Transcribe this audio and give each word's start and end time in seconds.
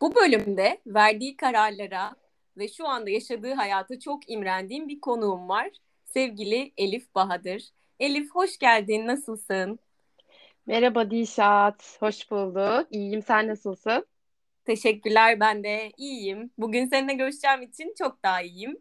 Bu 0.00 0.14
bölümde 0.14 0.80
verdiği 0.86 1.36
kararlara 1.36 2.16
ve 2.56 2.68
şu 2.68 2.88
anda 2.88 3.10
yaşadığı 3.10 3.54
hayata 3.54 3.98
çok 4.00 4.30
imrendiğim 4.30 4.88
bir 4.88 5.00
konuğum 5.00 5.48
var. 5.48 5.68
Sevgili 6.04 6.72
Elif 6.76 7.14
Bahadır. 7.14 7.62
Elif 8.00 8.30
hoş 8.30 8.58
geldin, 8.58 9.06
nasılsın? 9.06 9.78
Merhaba 10.66 11.10
Dişat, 11.10 11.96
hoş 12.00 12.30
bulduk. 12.30 12.86
İyiyim, 12.90 13.22
sen 13.22 13.48
nasılsın? 13.48 14.06
Teşekkürler, 14.64 15.40
ben 15.40 15.64
de 15.64 15.92
iyiyim. 15.96 16.50
Bugün 16.58 16.86
seninle 16.86 17.14
görüşeceğim 17.14 17.62
için 17.62 17.94
çok 17.98 18.22
daha 18.22 18.42
iyiyim. 18.42 18.78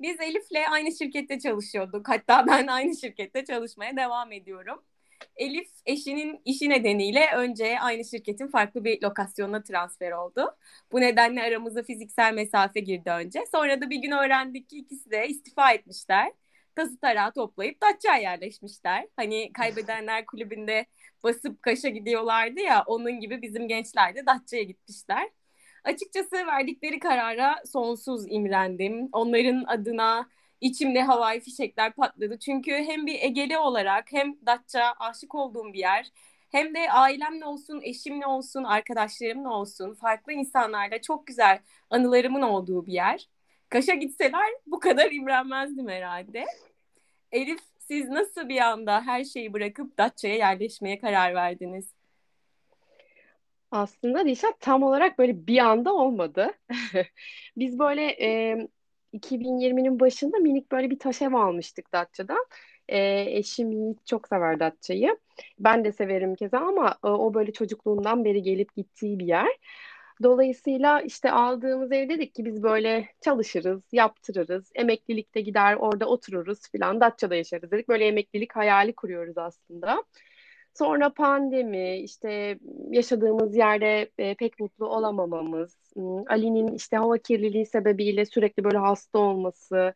Biz 0.00 0.20
Elif'le 0.20 0.70
aynı 0.70 0.92
şirkette 0.92 1.38
çalışıyorduk. 1.38 2.08
Hatta 2.08 2.46
ben 2.46 2.66
aynı 2.66 2.96
şirkette 2.96 3.44
çalışmaya 3.44 3.96
devam 3.96 4.32
ediyorum. 4.32 4.82
Elif 5.36 5.68
eşinin 5.86 6.40
işi 6.44 6.68
nedeniyle 6.70 7.26
önce 7.36 7.80
aynı 7.80 8.04
şirketin 8.04 8.48
farklı 8.48 8.84
bir 8.84 9.02
lokasyonuna 9.02 9.62
transfer 9.62 10.12
oldu. 10.12 10.56
Bu 10.92 11.00
nedenle 11.00 11.42
aramıza 11.42 11.82
fiziksel 11.82 12.34
mesafe 12.34 12.80
girdi 12.80 13.10
önce. 13.10 13.44
Sonra 13.52 13.80
da 13.80 13.90
bir 13.90 13.96
gün 13.96 14.10
öğrendik 14.10 14.68
ki 14.68 14.78
ikisi 14.78 15.10
de 15.10 15.28
istifa 15.28 15.72
etmişler. 15.72 16.32
Tası 16.76 17.00
tarağı 17.00 17.32
toplayıp 17.32 17.82
Datça'ya 17.82 18.18
yerleşmişler. 18.22 19.08
Hani 19.16 19.52
kaybedenler 19.52 20.26
kulübünde 20.26 20.86
basıp 21.24 21.62
Kaş'a 21.62 21.88
gidiyorlardı 21.88 22.60
ya 22.60 22.84
onun 22.86 23.20
gibi 23.20 23.42
bizim 23.42 23.68
gençler 23.68 24.14
de 24.14 24.26
Datça'ya 24.26 24.62
gitmişler. 24.62 25.30
Açıkçası 25.84 26.36
verdikleri 26.46 26.98
karara 26.98 27.56
sonsuz 27.72 28.24
imrendim. 28.28 29.08
Onların 29.12 29.64
adına 29.66 30.28
içimde 30.60 31.02
havai 31.02 31.40
fişekler 31.40 31.92
patladı. 31.92 32.38
Çünkü 32.38 32.72
hem 32.72 33.06
bir 33.06 33.22
Egeli 33.22 33.58
olarak 33.58 34.12
hem 34.12 34.36
Datça 34.46 34.94
aşık 34.98 35.34
olduğum 35.34 35.72
bir 35.72 35.78
yer. 35.78 36.12
Hem 36.50 36.74
de 36.74 36.92
ailemle 36.92 37.44
olsun, 37.44 37.80
eşimle 37.82 38.26
olsun, 38.26 38.64
arkadaşlarımla 38.64 39.50
olsun, 39.50 39.94
farklı 39.94 40.32
insanlarla 40.32 41.02
çok 41.02 41.26
güzel 41.26 41.60
anılarımın 41.90 42.42
olduğu 42.42 42.86
bir 42.86 42.92
yer. 42.92 43.28
Kaş'a 43.68 43.94
gitseler 43.94 44.48
bu 44.66 44.80
kadar 44.80 45.10
imrenmezdim 45.10 45.88
herhalde. 45.88 46.44
Elif 47.32 47.60
siz 47.78 48.08
nasıl 48.08 48.48
bir 48.48 48.60
anda 48.60 49.06
her 49.06 49.24
şeyi 49.24 49.52
bırakıp 49.52 49.98
Datça'ya 49.98 50.34
yerleşmeye 50.34 50.98
karar 50.98 51.34
verdiniz? 51.34 51.92
Aslında 53.70 54.26
Dişat 54.26 54.60
tam 54.60 54.82
olarak 54.82 55.18
böyle 55.18 55.46
bir 55.46 55.58
anda 55.58 55.94
olmadı. 55.94 56.50
Biz 57.56 57.78
böyle 57.78 58.06
e, 58.06 58.58
2020'nin 59.12 60.00
başında 60.00 60.38
minik 60.38 60.72
böyle 60.72 60.90
bir 60.90 60.98
taş 60.98 61.22
ev 61.22 61.32
almıştık 61.32 61.92
Datça'dan. 61.92 62.46
E, 62.88 63.20
eşim 63.38 63.72
Yiğit 63.72 64.06
çok 64.06 64.28
sever 64.28 64.60
Datça'yı. 64.60 65.18
Ben 65.58 65.84
de 65.84 65.92
severim 65.92 66.34
keza 66.34 66.58
ama 66.58 66.98
e, 67.04 67.08
o 67.08 67.34
böyle 67.34 67.52
çocukluğundan 67.52 68.24
beri 68.24 68.42
gelip 68.42 68.74
gittiği 68.76 69.18
bir 69.18 69.26
yer. 69.26 69.48
Dolayısıyla 70.22 71.00
işte 71.00 71.30
aldığımız 71.30 71.92
ev 71.92 72.08
dedik 72.08 72.34
ki 72.34 72.44
biz 72.44 72.62
böyle 72.62 73.08
çalışırız, 73.20 73.82
yaptırırız, 73.92 74.72
emeklilikte 74.74 75.40
gider 75.40 75.74
orada 75.74 76.06
otururuz 76.06 76.70
filan, 76.72 77.00
Datça'da 77.00 77.34
yaşarız 77.34 77.70
dedik. 77.70 77.88
Böyle 77.88 78.06
emeklilik 78.06 78.56
hayali 78.56 78.94
kuruyoruz 78.94 79.38
aslında. 79.38 80.04
Sonra 80.74 81.10
pandemi, 81.14 81.96
işte 81.96 82.58
yaşadığımız 82.90 83.56
yerde 83.56 84.10
e, 84.18 84.34
pek 84.34 84.60
mutlu 84.60 84.86
olamamamız, 84.86 85.76
Ali'nin 86.28 86.74
işte 86.74 86.96
hava 86.96 87.18
kirliliği 87.18 87.66
sebebiyle 87.66 88.26
sürekli 88.26 88.64
böyle 88.64 88.78
hasta 88.78 89.18
olması, 89.18 89.94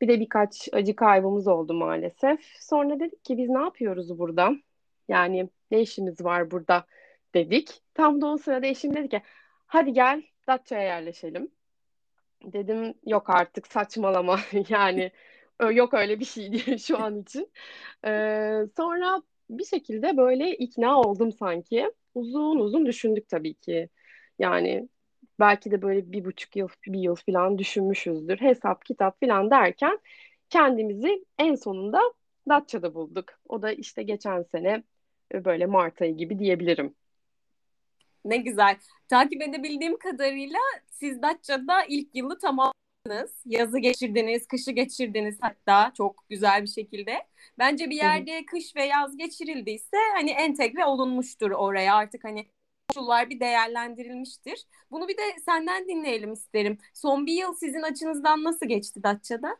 bir 0.00 0.08
de 0.08 0.20
birkaç 0.20 0.68
acı 0.72 0.96
kaybımız 0.96 1.48
oldu 1.48 1.74
maalesef. 1.74 2.40
Sonra 2.60 3.00
dedik 3.00 3.24
ki 3.24 3.38
biz 3.38 3.48
ne 3.48 3.60
yapıyoruz 3.60 4.18
burada? 4.18 4.52
Yani 5.08 5.48
ne 5.70 5.80
işimiz 5.80 6.24
var 6.24 6.50
burada 6.50 6.86
dedik. 7.34 7.82
Tam 7.94 8.20
da 8.20 8.26
o 8.26 8.38
sırada 8.38 8.66
eşim 8.66 8.94
dedi 8.94 9.08
ki 9.08 9.22
hadi 9.66 9.92
gel 9.92 10.22
Datça'ya 10.46 10.82
yerleşelim. 10.82 11.50
Dedim 12.44 12.94
yok 13.06 13.30
artık 13.30 13.66
saçmalama 13.66 14.40
yani 14.68 15.12
yok 15.72 15.94
öyle 15.94 16.20
bir 16.20 16.24
şey 16.24 16.52
diye 16.52 16.78
şu 16.78 16.98
an 17.02 17.20
için. 17.20 17.50
Ee, 18.04 18.62
sonra 18.76 19.22
bir 19.50 19.64
şekilde 19.64 20.16
böyle 20.16 20.56
ikna 20.56 21.00
oldum 21.00 21.32
sanki. 21.32 21.92
Uzun 22.14 22.58
uzun 22.58 22.86
düşündük 22.86 23.28
tabii 23.28 23.54
ki. 23.54 23.88
Yani 24.38 24.88
belki 25.40 25.70
de 25.70 25.82
böyle 25.82 26.12
bir 26.12 26.24
buçuk 26.24 26.56
yıl, 26.56 26.68
bir 26.86 26.98
yıl 27.00 27.14
falan 27.14 27.58
düşünmüşüzdür. 27.58 28.36
Hesap, 28.36 28.84
kitap 28.84 29.20
falan 29.20 29.50
derken 29.50 29.98
kendimizi 30.50 31.24
en 31.38 31.54
sonunda 31.54 32.00
Datça'da 32.48 32.94
bulduk. 32.94 33.24
O 33.48 33.62
da 33.62 33.72
işte 33.72 34.02
geçen 34.02 34.42
sene 34.42 34.82
böyle 35.34 35.66
Mart 35.66 36.02
ayı 36.02 36.16
gibi 36.16 36.38
diyebilirim. 36.38 36.94
Ne 38.24 38.36
güzel. 38.36 38.76
Takip 39.08 39.42
edebildiğim 39.42 39.98
kadarıyla 39.98 40.58
siz 40.90 41.22
Datça'da 41.22 41.84
ilk 41.88 42.14
yılı 42.14 42.38
tamamladınız. 43.04 43.34
Yazı 43.46 43.78
geçirdiniz, 43.78 44.46
kışı 44.46 44.70
geçirdiniz 44.70 45.38
hatta 45.40 45.92
çok 45.96 46.24
güzel 46.28 46.62
bir 46.62 46.68
şekilde. 46.68 47.12
Bence 47.58 47.90
bir 47.90 47.96
yerde 47.96 48.36
Hı-hı. 48.36 48.46
kış 48.46 48.76
ve 48.76 48.84
yaz 48.84 49.16
geçirildiyse 49.16 49.96
hani 50.14 50.30
entegre 50.30 50.84
olunmuştur 50.84 51.50
oraya 51.50 51.94
artık 51.94 52.24
hani 52.24 52.46
koşullar 52.88 53.30
bir 53.30 53.40
değerlendirilmiştir. 53.40 54.64
Bunu 54.90 55.08
bir 55.08 55.16
de 55.16 55.22
senden 55.44 55.88
dinleyelim 55.88 56.32
isterim. 56.32 56.78
Son 56.94 57.26
bir 57.26 57.32
yıl 57.32 57.54
sizin 57.54 57.82
açınızdan 57.82 58.44
nasıl 58.44 58.66
geçti 58.66 59.02
Datça'da? 59.02 59.56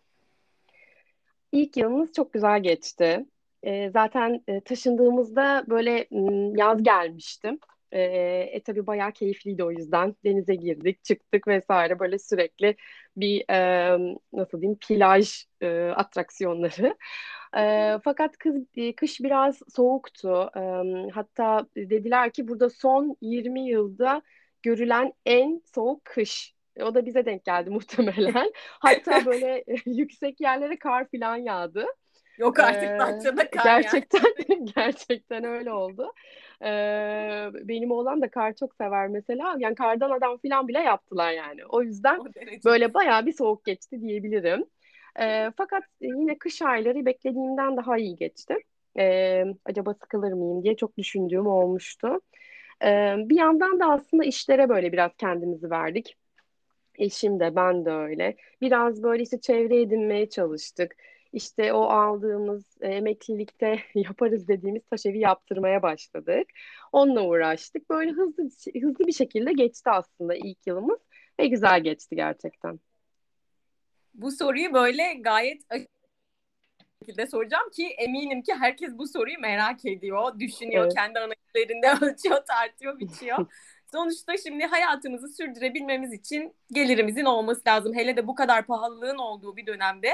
İlk 1.52 1.76
yılımız 1.76 2.12
çok 2.12 2.32
güzel 2.32 2.62
geçti. 2.62 3.26
E, 3.62 3.90
zaten 3.90 4.42
e, 4.48 4.60
taşındığımızda 4.60 5.64
böyle 5.68 6.08
yaz 6.56 6.82
gelmiştim. 6.82 7.58
E, 7.92 8.00
e 8.52 8.62
tabii 8.62 8.86
bayağı 8.86 9.12
keyifliydi 9.12 9.64
o 9.64 9.70
yüzden. 9.70 10.16
Denize 10.24 10.54
girdik, 10.54 11.04
çıktık 11.04 11.48
vesaire 11.48 11.98
böyle 11.98 12.18
sürekli 12.18 12.76
bir 13.16 13.44
e, 13.50 13.98
nasıl 14.32 14.60
diyeyim 14.60 14.78
plaj 14.88 15.44
e, 15.60 15.68
atraksiyonları. 15.96 16.96
E, 17.56 17.94
fakat 18.04 18.38
kız, 18.38 18.56
e, 18.76 18.94
kış 18.94 19.20
biraz 19.20 19.60
soğuktu. 19.76 20.50
E, 20.56 20.60
hatta 21.10 21.66
dediler 21.76 22.32
ki 22.32 22.48
burada 22.48 22.70
son 22.70 23.16
20 23.20 23.68
yılda 23.68 24.22
görülen 24.62 25.12
en 25.26 25.62
soğuk 25.74 26.04
kış. 26.04 26.54
E, 26.76 26.84
o 26.84 26.94
da 26.94 27.06
bize 27.06 27.26
denk 27.26 27.44
geldi 27.44 27.70
muhtemelen. 27.78 28.52
Hatta 28.80 29.26
böyle 29.26 29.64
yüksek 29.86 30.40
yerlere 30.40 30.78
kar 30.78 31.06
falan 31.10 31.36
yağdı. 31.36 31.86
Yok 32.38 32.58
artık 32.60 32.90
ee, 32.90 32.98
Datça'da 32.98 33.50
kar 33.50 33.64
Gerçekten 33.64 34.22
yani. 34.48 34.64
gerçekten 34.76 35.44
öyle 35.44 35.72
oldu. 35.72 36.12
Ee, 36.62 37.48
benim 37.54 37.90
oğlan 37.90 38.22
da 38.22 38.30
kar 38.30 38.54
çok 38.54 38.74
sever 38.74 39.08
mesela. 39.08 39.56
Yani 39.58 39.74
kardan 39.74 40.10
adam 40.10 40.38
falan 40.38 40.68
bile 40.68 40.78
yaptılar 40.78 41.32
yani. 41.32 41.66
O 41.68 41.82
yüzden 41.82 42.18
o 42.18 42.24
böyle 42.64 42.94
bayağı 42.94 43.26
bir 43.26 43.32
soğuk 43.32 43.64
geçti 43.64 44.00
diyebilirim. 44.00 44.64
Ee, 45.20 45.50
fakat 45.56 45.84
yine 46.00 46.38
kış 46.38 46.62
ayları 46.62 47.06
beklediğimden 47.06 47.76
daha 47.76 47.98
iyi 47.98 48.16
geçti. 48.16 48.54
Ee, 48.98 49.44
acaba 49.64 49.94
sıkılır 49.94 50.32
mıyım 50.32 50.62
diye 50.64 50.76
çok 50.76 50.98
düşündüğüm 50.98 51.46
olmuştu. 51.46 52.20
Ee, 52.84 53.14
bir 53.18 53.36
yandan 53.36 53.80
da 53.80 53.86
aslında 53.86 54.24
işlere 54.24 54.68
böyle 54.68 54.92
biraz 54.92 55.10
kendimizi 55.18 55.70
verdik. 55.70 56.16
Eşim 56.98 57.40
de 57.40 57.56
ben 57.56 57.84
de 57.84 57.90
öyle. 57.90 58.36
Biraz 58.60 59.02
böyle 59.02 59.22
işte 59.22 59.40
çevre 59.40 59.80
edinmeye 59.80 60.28
çalıştık 60.28 60.96
işte 61.32 61.72
o 61.72 61.82
aldığımız 61.82 62.64
e, 62.80 62.88
emeklilikte 62.88 63.78
yaparız 63.94 64.48
dediğimiz 64.48 64.82
taş 64.90 65.06
evi 65.06 65.18
yaptırmaya 65.18 65.82
başladık. 65.82 66.48
Onunla 66.92 67.22
uğraştık. 67.22 67.90
Böyle 67.90 68.10
hızlı 68.10 68.42
hızlı 68.82 69.06
bir 69.06 69.12
şekilde 69.12 69.52
geçti 69.52 69.90
aslında 69.90 70.34
ilk 70.34 70.66
yılımız 70.66 70.98
ve 71.40 71.46
güzel 71.46 71.80
geçti 71.80 72.16
gerçekten. 72.16 72.80
Bu 74.14 74.30
soruyu 74.30 74.72
böyle 74.72 75.14
gayet 75.14 75.62
şekilde 77.08 77.26
soracağım 77.26 77.70
ki 77.70 77.86
eminim 77.86 78.42
ki 78.42 78.54
herkes 78.54 78.98
bu 78.98 79.06
soruyu 79.06 79.40
merak 79.40 79.84
ediyor, 79.84 80.38
düşünüyor, 80.38 80.84
evet. 80.84 80.94
kendi 80.94 81.18
analizlerinde 81.18 81.90
ölçüyor, 82.06 82.44
tartıyor, 82.46 83.00
biçiyor. 83.00 83.52
Sonuçta 83.92 84.36
şimdi 84.36 84.64
hayatımızı 84.64 85.28
sürdürebilmemiz 85.28 86.12
için 86.12 86.54
gelirimizin 86.72 87.24
olması 87.24 87.62
lazım. 87.66 87.94
Hele 87.94 88.16
de 88.16 88.26
bu 88.26 88.34
kadar 88.34 88.66
pahalılığın 88.66 89.18
olduğu 89.18 89.56
bir 89.56 89.66
dönemde 89.66 90.08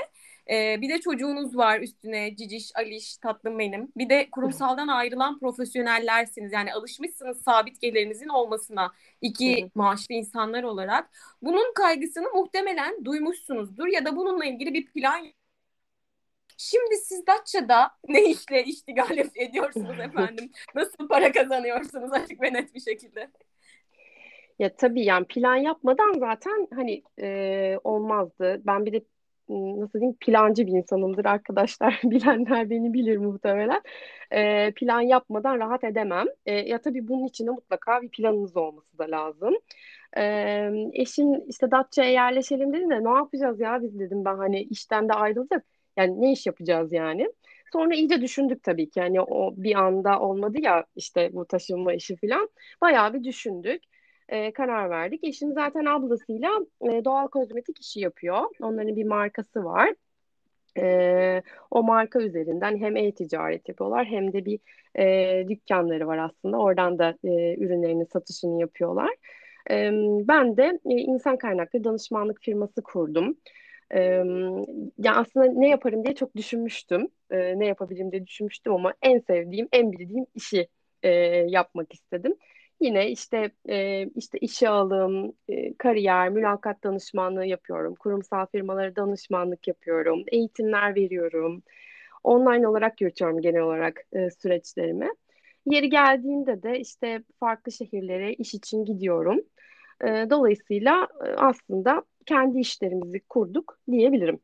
ee, 0.51 0.81
bir 0.81 0.89
de 0.89 1.01
çocuğunuz 1.01 1.57
var 1.57 1.81
üstüne 1.81 2.37
ciciş, 2.37 2.77
aliş, 2.77 3.17
tatlım 3.17 3.59
benim. 3.59 3.93
Bir 3.97 4.09
de 4.09 4.31
kurumsaldan 4.31 4.89
ayrılan 4.89 5.39
profesyonellersiniz. 5.39 6.53
Yani 6.53 6.73
alışmışsınız 6.75 7.43
sabit 7.43 7.81
gelirinizin 7.81 8.29
olmasına 8.29 8.93
iki 9.21 9.71
maaşlı 9.75 10.15
insanlar 10.15 10.63
olarak. 10.63 11.11
Bunun 11.43 11.75
kaygısını 11.75 12.31
muhtemelen 12.35 13.05
duymuşsunuzdur 13.05 13.87
ya 13.87 14.05
da 14.05 14.17
bununla 14.17 14.45
ilgili 14.45 14.75
bir 14.75 14.87
plan 14.87 15.27
Şimdi 16.57 16.97
siz 16.97 17.27
Datça'da 17.27 17.91
ne 18.09 18.25
işle 18.31 18.65
iştigal 18.65 19.19
ediyorsunuz 19.35 20.01
efendim? 20.01 20.51
Nasıl 20.75 21.09
para 21.09 21.33
kazanıyorsunuz 21.33 22.13
açık 22.13 22.43
ve 22.43 22.53
net 22.53 22.75
bir 22.75 22.81
şekilde? 22.81 23.31
Ya 24.59 24.77
tabii 24.77 25.05
yani 25.05 25.27
plan 25.27 25.57
yapmadan 25.57 26.13
zaten 26.19 26.69
hani 26.75 27.03
e, 27.21 27.79
olmazdı. 27.85 28.63
Ben 28.67 28.87
bir 28.87 28.93
de 28.93 29.05
nasıl 29.49 30.01
diyeyim 30.01 30.17
plancı 30.21 30.67
bir 30.67 30.73
insanımdır 30.73 31.25
arkadaşlar. 31.25 32.01
Bilenler 32.05 32.71
beni 32.71 32.93
bilir 32.93 33.17
muhtemelen. 33.17 33.83
E, 34.31 34.73
plan 34.73 35.01
yapmadan 35.01 35.59
rahat 35.59 35.85
edemem. 35.85 36.27
E, 36.47 36.53
ya 36.55 36.81
tabii 36.81 37.09
bunun 37.09 37.27
için 37.27 37.47
de 37.47 37.51
mutlaka 37.51 38.03
bir 38.03 38.09
planınız 38.09 38.57
olması 38.57 38.99
da 38.99 39.05
lazım. 39.11 39.55
E, 40.17 40.23
eşim 40.93 41.49
işte 41.49 41.71
Datça'ya 41.71 42.11
yerleşelim 42.11 42.73
dedi 42.73 42.91
de 42.91 43.05
ne 43.05 43.11
yapacağız 43.11 43.61
ya 43.61 43.83
biz 43.83 43.99
dedim 43.99 44.25
ben 44.25 44.37
hani 44.37 44.63
işten 44.63 45.09
de 45.09 45.13
ayrıldık. 45.13 45.65
Yani 45.97 46.21
ne 46.21 46.33
iş 46.33 46.47
yapacağız 46.47 46.93
yani? 46.93 47.29
Sonra 47.73 47.95
iyice 47.95 48.21
düşündük 48.21 48.63
tabii 48.63 48.91
ki. 48.91 49.01
Hani 49.01 49.21
o 49.21 49.55
bir 49.57 49.75
anda 49.75 50.21
olmadı 50.21 50.59
ya 50.61 50.85
işte 50.97 51.31
bu 51.33 51.47
taşınma 51.47 51.93
işi 51.95 52.17
falan. 52.17 52.49
Bayağı 52.81 53.15
bir 53.15 53.25
düşündük. 53.25 53.83
E, 54.29 54.53
karar 54.53 54.91
verdik. 54.91 55.25
Eşim 55.25 55.53
zaten 55.53 55.85
ablasıyla 55.85 56.51
e, 56.83 57.05
doğal 57.05 57.29
kozmetik 57.29 57.81
işi 57.81 58.01
yapıyor. 58.01 58.41
Onların 58.61 58.97
bir 58.97 59.05
markası 59.05 59.65
var. 59.65 59.95
E, 60.79 61.43
o 61.71 61.83
marka 61.83 62.21
üzerinden 62.21 62.77
hem 62.77 62.97
e-ticaret 62.97 63.69
yapıyorlar 63.69 64.07
hem 64.07 64.33
de 64.33 64.45
bir 64.45 64.59
e, 64.99 65.49
dükkanları 65.49 66.07
var 66.07 66.19
aslında. 66.19 66.59
Oradan 66.59 66.99
da 66.99 67.19
e, 67.25 67.57
ürünlerinin 67.59 68.05
satışını 68.05 68.61
yapıyorlar. 68.61 69.11
E, 69.71 69.91
ben 70.29 70.57
de 70.57 70.79
e, 70.91 70.95
insan 70.95 71.39
kaynaklı 71.39 71.85
danışmanlık 71.85 72.43
firması 72.43 72.83
kurdum. 72.83 73.37
E, 73.95 74.01
ya 74.99 75.15
aslında 75.15 75.47
ne 75.47 75.69
yaparım 75.69 76.05
diye 76.05 76.15
çok 76.15 76.37
düşünmüştüm. 76.37 77.09
E, 77.31 77.59
ne 77.59 77.67
yapabilirim 77.67 78.13
diye 78.13 78.27
düşünmüştüm 78.27 78.73
ama 78.73 78.95
en 79.03 79.19
sevdiğim, 79.19 79.69
en 79.73 79.93
bildiğim 79.93 80.27
işi 80.35 80.69
e, 81.03 81.11
yapmak 81.49 81.93
istedim. 81.93 82.35
Yine 82.81 83.11
işte 83.11 83.51
e, 83.69 84.07
işte 84.17 84.39
işe 84.39 84.69
alım, 84.69 85.33
e, 85.49 85.75
kariyer, 85.77 86.29
mülakat 86.29 86.85
danışmanlığı 86.85 87.47
yapıyorum. 87.47 87.95
Kurumsal 87.95 88.47
firmalara 88.47 88.97
danışmanlık 88.97 89.69
yapıyorum. 89.69 90.25
Eğitimler 90.33 90.95
veriyorum. 90.95 91.63
Online 92.25 92.69
olarak 92.69 93.01
yürütüyorum 93.01 93.41
genel 93.41 93.61
olarak 93.63 94.01
e, 94.13 94.31
süreçlerimi. 94.31 95.09
Yeri 95.67 95.91
geldiğinde 95.91 96.63
de 96.63 96.81
işte 96.81 97.23
farklı 97.41 97.73
şehirlere 97.73 98.35
iş 98.35 98.55
için 98.55 98.85
gidiyorum. 98.85 99.41
E, 100.05 100.07
dolayısıyla 100.31 101.09
aslında 101.37 102.03
kendi 102.27 102.59
işlerimizi 102.61 103.21
kurduk 103.21 103.79
diyebilirim. 103.91 104.41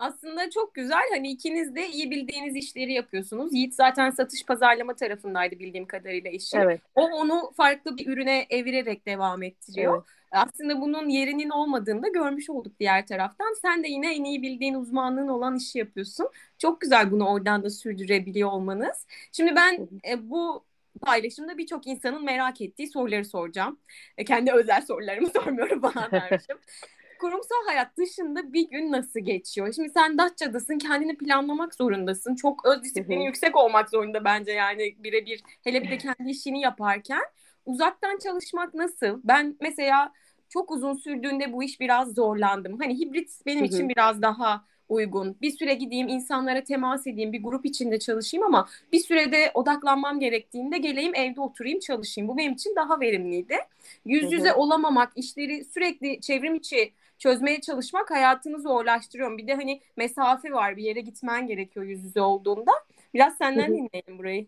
Aslında 0.00 0.50
çok 0.50 0.74
güzel. 0.74 1.02
Hani 1.14 1.30
ikiniz 1.30 1.74
de 1.74 1.88
iyi 1.88 2.10
bildiğiniz 2.10 2.56
işleri 2.56 2.92
yapıyorsunuz. 2.92 3.54
Yiğit 3.54 3.74
zaten 3.74 4.10
satış 4.10 4.46
pazarlama 4.46 4.94
tarafındaydı 4.94 5.58
bildiğim 5.58 5.86
kadarıyla 5.86 6.30
işi. 6.30 6.56
Evet. 6.56 6.80
O 6.94 7.02
onu 7.02 7.52
farklı 7.56 7.96
bir 7.96 8.06
ürüne 8.06 8.46
evirerek 8.50 9.06
devam 9.06 9.42
ettiriyor. 9.42 9.94
Evet. 9.94 10.04
Aslında 10.32 10.80
bunun 10.80 11.08
yerinin 11.08 11.50
olmadığını 11.50 12.02
da 12.02 12.08
görmüş 12.08 12.50
olduk 12.50 12.72
diğer 12.80 13.06
taraftan. 13.06 13.54
Sen 13.62 13.84
de 13.84 13.88
yine 13.88 14.14
en 14.14 14.24
iyi 14.24 14.42
bildiğin 14.42 14.74
uzmanlığın 14.74 15.28
olan 15.28 15.56
işi 15.56 15.78
yapıyorsun. 15.78 16.28
Çok 16.58 16.80
güzel 16.80 17.10
bunu 17.10 17.28
oradan 17.28 17.62
da 17.62 17.70
sürdürebiliyor 17.70 18.50
olmanız. 18.52 19.06
Şimdi 19.32 19.56
ben 19.56 19.88
e, 20.08 20.30
bu 20.30 20.64
paylaşımda 21.00 21.58
birçok 21.58 21.86
insanın 21.86 22.24
merak 22.24 22.60
ettiği 22.60 22.88
soruları 22.88 23.24
soracağım. 23.24 23.78
E, 24.18 24.24
kendi 24.24 24.52
özel 24.52 24.82
sorularımı 24.82 25.28
sormuyorum 25.34 25.82
bana 25.82 26.10
dermişim 26.10 26.58
kurumsal 27.20 27.66
hayat 27.66 27.96
dışında 27.96 28.52
bir 28.52 28.70
gün 28.70 28.92
nasıl 28.92 29.20
geçiyor? 29.20 29.72
Şimdi 29.72 29.90
sen 29.90 30.18
Datça'dasın, 30.18 30.78
kendini 30.78 31.16
planlamak 31.16 31.74
zorundasın. 31.74 32.34
Çok 32.34 32.66
öz 32.66 32.82
disiplini 32.82 33.26
yüksek 33.26 33.56
olmak 33.56 33.90
zorunda 33.90 34.24
bence 34.24 34.52
yani 34.52 34.96
birebir. 34.98 35.42
Hele 35.64 35.82
bir 35.82 35.90
de 35.90 35.98
kendi 35.98 36.30
işini 36.30 36.60
yaparken. 36.60 37.22
Uzaktan 37.66 38.18
çalışmak 38.18 38.74
nasıl? 38.74 39.20
Ben 39.24 39.56
mesela 39.60 40.12
çok 40.48 40.70
uzun 40.70 40.94
sürdüğünde 40.94 41.52
bu 41.52 41.62
iş 41.62 41.80
biraz 41.80 42.14
zorlandım. 42.14 42.78
Hani 42.78 42.98
hibrit 42.98 43.30
benim 43.46 43.64
için 43.64 43.88
biraz 43.88 44.22
daha 44.22 44.64
uygun. 44.88 45.36
Bir 45.42 45.50
süre 45.50 45.74
gideyim, 45.74 46.08
insanlara 46.08 46.64
temas 46.64 47.06
edeyim, 47.06 47.32
bir 47.32 47.42
grup 47.42 47.66
içinde 47.66 47.98
çalışayım 47.98 48.46
ama 48.46 48.68
bir 48.92 48.98
sürede 48.98 49.50
odaklanmam 49.54 50.20
gerektiğinde 50.20 50.78
geleyim 50.78 51.14
evde 51.14 51.40
oturayım 51.40 51.78
çalışayım. 51.78 52.28
Bu 52.28 52.36
benim 52.36 52.52
için 52.52 52.76
daha 52.76 53.00
verimliydi. 53.00 53.56
Yüz 54.04 54.32
yüze 54.32 54.52
olamamak, 54.52 55.12
işleri 55.16 55.64
sürekli 55.64 56.20
çevrim 56.20 56.54
içi 56.54 56.92
çözmeye 57.20 57.60
çalışmak 57.60 58.10
hayatını 58.10 58.60
zorlaştırıyor. 58.60 59.38
Bir 59.38 59.46
de 59.46 59.54
hani 59.54 59.80
mesafe 59.96 60.52
var 60.52 60.76
bir 60.76 60.82
yere 60.82 61.00
gitmen 61.00 61.46
gerekiyor 61.46 61.86
yüz 61.86 62.04
yüze 62.04 62.20
olduğunda. 62.20 62.72
Biraz 63.14 63.36
senden 63.36 63.68
dinleyelim 63.68 64.18
burayı. 64.18 64.46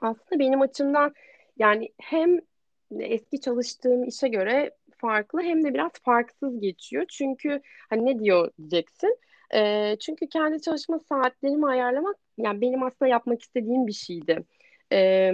Aslında 0.00 0.38
benim 0.38 0.60
açımdan 0.60 1.14
yani 1.58 1.88
hem 2.00 2.40
eski 2.98 3.40
çalıştığım 3.40 4.04
işe 4.04 4.28
göre 4.28 4.70
farklı 4.96 5.42
hem 5.42 5.64
de 5.64 5.74
biraz 5.74 5.92
farksız 6.02 6.60
geçiyor. 6.60 7.04
Çünkü 7.08 7.60
hani 7.90 8.06
ne 8.06 8.18
diyor 8.18 8.50
diyeceksin. 8.58 9.18
E, 9.54 9.96
çünkü 10.00 10.28
kendi 10.28 10.62
çalışma 10.62 10.98
saatlerimi 10.98 11.66
ayarlamak 11.66 12.16
yani 12.38 12.60
benim 12.60 12.82
aslında 12.82 13.06
yapmak 13.06 13.42
istediğim 13.42 13.86
bir 13.86 13.92
şeydi. 13.92 14.44
E, 14.92 15.32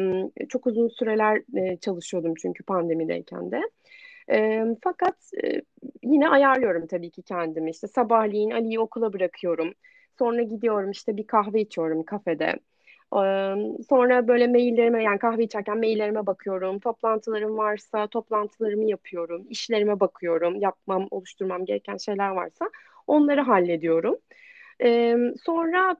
çok 0.48 0.66
uzun 0.66 0.88
süreler 0.88 1.42
e, 1.56 1.76
çalışıyordum 1.76 2.34
çünkü 2.34 2.64
pandemideyken 2.64 3.50
de. 3.50 3.60
E, 4.30 4.64
fakat 4.82 5.16
e, 5.44 5.62
yine 6.02 6.28
ayarlıyorum 6.28 6.86
tabii 6.86 7.10
ki 7.10 7.22
kendimi. 7.22 7.70
İşte 7.70 7.86
sabahleyin 7.88 8.50
Ali'yi 8.50 8.80
okula 8.80 9.12
bırakıyorum. 9.12 9.72
Sonra 10.18 10.42
gidiyorum 10.42 10.90
işte 10.90 11.16
bir 11.16 11.26
kahve 11.26 11.60
içiyorum 11.60 12.02
kafede. 12.04 12.54
Sonra 13.88 14.28
böyle 14.28 14.46
maillerime 14.46 15.02
yani 15.02 15.18
kahve 15.18 15.44
içerken 15.44 15.78
maillerime 15.78 16.26
bakıyorum. 16.26 16.78
Toplantılarım 16.78 17.56
varsa 17.58 18.06
toplantılarımı 18.06 18.84
yapıyorum. 18.84 19.46
İşlerime 19.50 20.00
bakıyorum. 20.00 20.56
Yapmam, 20.60 21.08
oluşturmam 21.10 21.64
gereken 21.64 21.96
şeyler 21.96 22.28
varsa 22.28 22.70
onları 23.06 23.40
hallediyorum. 23.40 24.16
Sonra 25.44 25.96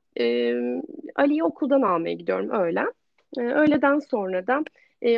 Ali'yi 1.17 1.45
okuldan 1.45 1.83
almaya 1.83 2.15
gidiyorum 2.15 2.51
öğlen. 2.51 2.93
Öğleden 3.39 3.99
sonra 3.99 4.47
da 4.47 4.65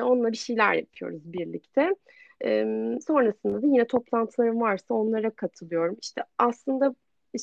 onunla 0.02 0.32
bir 0.32 0.36
şeyler 0.36 0.74
yapıyoruz 0.74 1.32
birlikte. 1.32 1.94
E, 2.44 2.64
sonrasında 3.06 3.62
da 3.62 3.66
yine 3.66 3.86
toplantılarım 3.86 4.60
varsa 4.60 4.94
onlara 4.94 5.30
katılıyorum. 5.30 5.96
İşte 6.02 6.22
aslında 6.38 6.94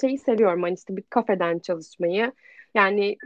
şeyi 0.02 0.18
seviyorum 0.18 0.64
hani 0.64 0.74
işte 0.74 0.98
bir 0.98 1.04
kafeden 1.10 1.60
çalışmayı. 1.60 2.32
Yani 2.76 3.18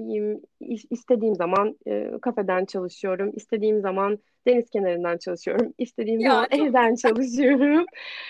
istediğim 0.89 1.35
zaman 1.35 1.77
e, 1.87 2.11
kafeden 2.21 2.65
çalışıyorum, 2.65 3.31
istediğim 3.35 3.81
zaman 3.81 4.19
deniz 4.47 4.69
kenarından 4.69 5.17
çalışıyorum, 5.17 5.73
istediğim 5.77 6.19
ya, 6.19 6.31
zaman 6.31 6.47
çok... 6.49 6.59
evden 6.59 6.95
çalışıyorum, 6.95 7.85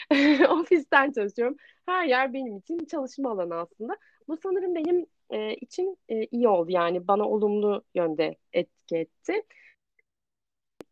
ofisten 0.50 1.12
çalışıyorum. 1.12 1.58
Her 1.86 2.06
yer 2.06 2.34
benim 2.34 2.58
için 2.58 2.86
çalışma 2.86 3.32
alanı 3.32 3.56
aslında. 3.56 3.98
Bu 4.28 4.38
sanırım 4.38 4.76
benim 4.76 5.06
e, 5.30 5.54
için 5.56 5.98
e, 6.10 6.26
iyi 6.26 6.48
oldu 6.48 6.72
yani 6.72 7.08
bana 7.08 7.30
olumlu 7.30 7.84
yönde 7.96 8.36
etki 8.54 8.98
etti. 8.98 9.44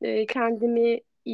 E, 0.01 0.25
kendimi 0.25 1.01
e, 1.25 1.33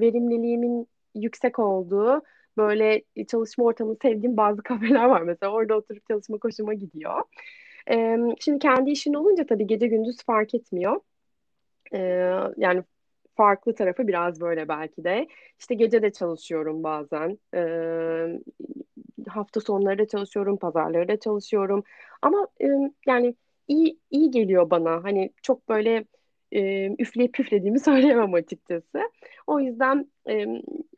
verimliliğimin 0.00 0.88
yüksek 1.14 1.58
olduğu 1.58 2.22
böyle 2.56 3.02
çalışma 3.28 3.64
ortamını 3.64 3.96
sevdiğim 4.02 4.36
bazı 4.36 4.62
kafeler 4.62 5.04
var 5.04 5.22
mesela 5.22 5.52
orada 5.52 5.76
oturup 5.76 6.08
çalışma 6.08 6.38
hoşuma 6.42 6.74
gidiyor. 6.74 7.22
Ee, 7.90 8.18
şimdi 8.40 8.58
kendi 8.58 8.90
işin 8.90 9.14
olunca 9.14 9.46
tabii 9.46 9.66
gece 9.66 9.86
gündüz 9.86 10.16
fark 10.26 10.54
etmiyor. 10.54 11.00
Ee, 11.92 11.98
yani 12.56 12.82
farklı 13.36 13.74
tarafı 13.74 14.08
biraz 14.08 14.40
böyle 14.40 14.68
belki 14.68 15.04
de. 15.04 15.28
İşte 15.58 15.74
gece 15.74 16.02
de 16.02 16.12
çalışıyorum 16.12 16.82
bazen. 16.82 17.38
Ee, 17.54 18.40
hafta 19.28 19.60
sonları 19.60 19.98
da 19.98 20.06
çalışıyorum, 20.08 20.56
pazarları 20.56 21.08
da 21.08 21.20
çalışıyorum. 21.20 21.84
Ama 22.22 22.48
e, 22.62 22.66
yani 23.06 23.34
iyi 23.68 23.98
iyi 24.10 24.30
geliyor 24.30 24.70
bana. 24.70 25.04
Hani 25.04 25.32
çok 25.42 25.68
böyle 25.68 26.04
e, 26.52 26.86
üfleyip 27.02 27.34
püflediğimi 27.34 27.80
söyleyemem 27.80 28.34
açıkçası. 28.34 29.10
O 29.46 29.60
yüzden 29.60 30.12
e, 30.28 30.46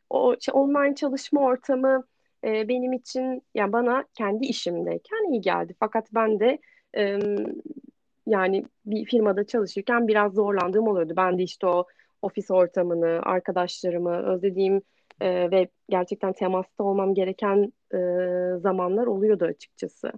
o 0.09 0.35
şey, 0.39 0.53
online 0.53 0.95
çalışma 0.95 1.41
ortamı 1.41 2.03
e, 2.43 2.67
benim 2.67 2.93
için 2.93 3.43
yani 3.55 3.73
bana 3.73 4.03
kendi 4.17 4.45
işimdeyken 4.45 5.31
iyi 5.31 5.41
geldi. 5.41 5.75
Fakat 5.79 6.07
ben 6.13 6.39
de 6.39 6.59
e, 6.97 7.19
yani 8.27 8.65
bir 8.85 9.05
firmada 9.05 9.45
çalışırken 9.45 10.07
biraz 10.07 10.33
zorlandığım 10.33 10.87
oluyordu. 10.87 11.13
Ben 11.17 11.37
de 11.37 11.43
işte 11.43 11.67
o 11.67 11.87
ofis 12.21 12.51
ortamını, 12.51 13.19
arkadaşlarımı 13.23 14.33
özlediğim 14.33 14.81
e, 15.21 15.51
ve 15.51 15.67
gerçekten 15.89 16.33
temasta 16.33 16.83
olmam 16.83 17.13
gereken 17.13 17.73
e, 17.93 17.97
zamanlar 18.59 19.07
oluyordu 19.07 19.45
açıkçası. 19.45 20.11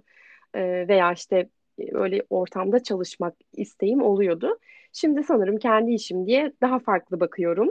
E, 0.54 0.88
veya 0.88 1.12
işte 1.12 1.48
öyle 1.92 2.22
ortamda 2.30 2.82
çalışmak 2.82 3.34
isteğim 3.52 4.02
oluyordu. 4.02 4.58
Şimdi 4.92 5.22
sanırım 5.22 5.58
kendi 5.58 5.92
işim 5.92 6.26
diye 6.26 6.52
daha 6.60 6.78
farklı 6.78 7.20
bakıyorum. 7.20 7.70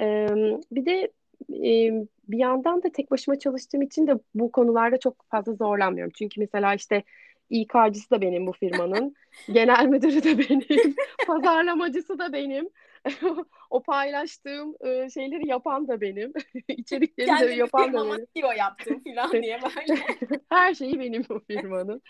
Ee, 0.00 0.28
bir 0.72 0.86
de 0.86 1.10
e, 1.52 1.92
bir 2.28 2.38
yandan 2.38 2.82
da 2.82 2.92
tek 2.92 3.10
başıma 3.10 3.38
çalıştığım 3.38 3.82
için 3.82 4.06
de 4.06 4.14
bu 4.34 4.52
konularda 4.52 4.98
çok 4.98 5.24
fazla 5.30 5.52
zorlanmıyorum. 5.52 6.12
Çünkü 6.18 6.40
mesela 6.40 6.74
işte 6.74 7.02
İK'cısı 7.50 8.10
da 8.10 8.20
benim 8.20 8.46
bu 8.46 8.52
firmanın, 8.52 9.14
genel 9.52 9.86
müdürü 9.86 10.22
de 10.22 10.38
benim, 10.38 10.94
pazarlamacısı 11.26 12.18
da 12.18 12.32
benim. 12.32 12.68
o 13.70 13.82
paylaştığım 13.82 14.76
e, 14.80 15.10
şeyleri 15.10 15.48
yapan 15.48 15.88
da 15.88 16.00
benim. 16.00 16.32
İçerikleri 16.68 17.48
de 17.48 17.54
yapan 17.54 17.92
da 17.92 18.04
benim. 18.04 18.26
CEO 18.36 18.52
yaptım 18.52 19.02
falan 19.04 19.32
diye 19.32 19.58
böyle. 19.62 20.00
her 20.50 20.74
şeyi 20.74 21.00
benim 21.00 21.24
o 21.28 21.40
firmanın. 21.40 22.02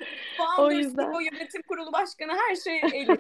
o 0.58 0.70
yüzden. 0.72 1.12
CEO 1.12 1.20
yönetim 1.20 1.62
kurulu 1.62 1.92
başkanı 1.92 2.32
her 2.48 2.56
şey 2.56 2.80
elim. 2.92 3.18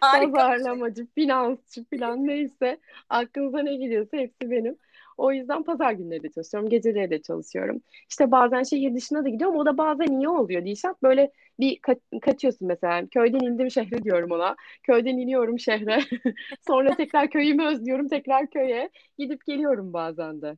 Pazarlamacı, 0.00 1.06
finansçı 1.14 1.84
falan 1.84 2.26
neyse 2.26 2.78
aklınıza 3.08 3.58
ne 3.58 3.74
geliyorsa 3.74 4.16
hepsi 4.16 4.50
benim. 4.50 4.78
O 5.20 5.32
yüzden 5.32 5.62
pazar 5.64 5.92
günleri 5.92 6.22
de 6.22 6.30
çalışıyorum. 6.30 6.70
Geceleri 6.70 7.10
de 7.10 7.22
çalışıyorum. 7.22 7.82
İşte 8.10 8.30
bazen 8.30 8.62
şehir 8.62 8.94
dışına 8.94 9.24
da 9.24 9.28
gidiyorum. 9.28 9.56
O 9.56 9.66
da 9.66 9.78
bazen 9.78 10.06
iyi 10.06 10.28
oluyor 10.28 10.64
Dişat. 10.64 11.02
Böyle 11.02 11.30
bir 11.60 11.76
ka- 11.80 12.20
kaçıyorsun 12.20 12.68
mesela. 12.68 13.06
Köyden 13.08 13.40
indim 13.40 13.70
şehre 13.70 14.02
diyorum 14.04 14.30
ona. 14.32 14.56
Köyden 14.82 15.16
iniyorum 15.18 15.58
şehre. 15.58 15.98
Sonra 16.66 16.96
tekrar 16.96 17.30
köyümü 17.30 17.64
özlüyorum. 17.66 18.08
Tekrar 18.08 18.50
köye. 18.50 18.90
Gidip 19.18 19.46
geliyorum 19.46 19.92
bazen 19.92 20.42
de. 20.42 20.56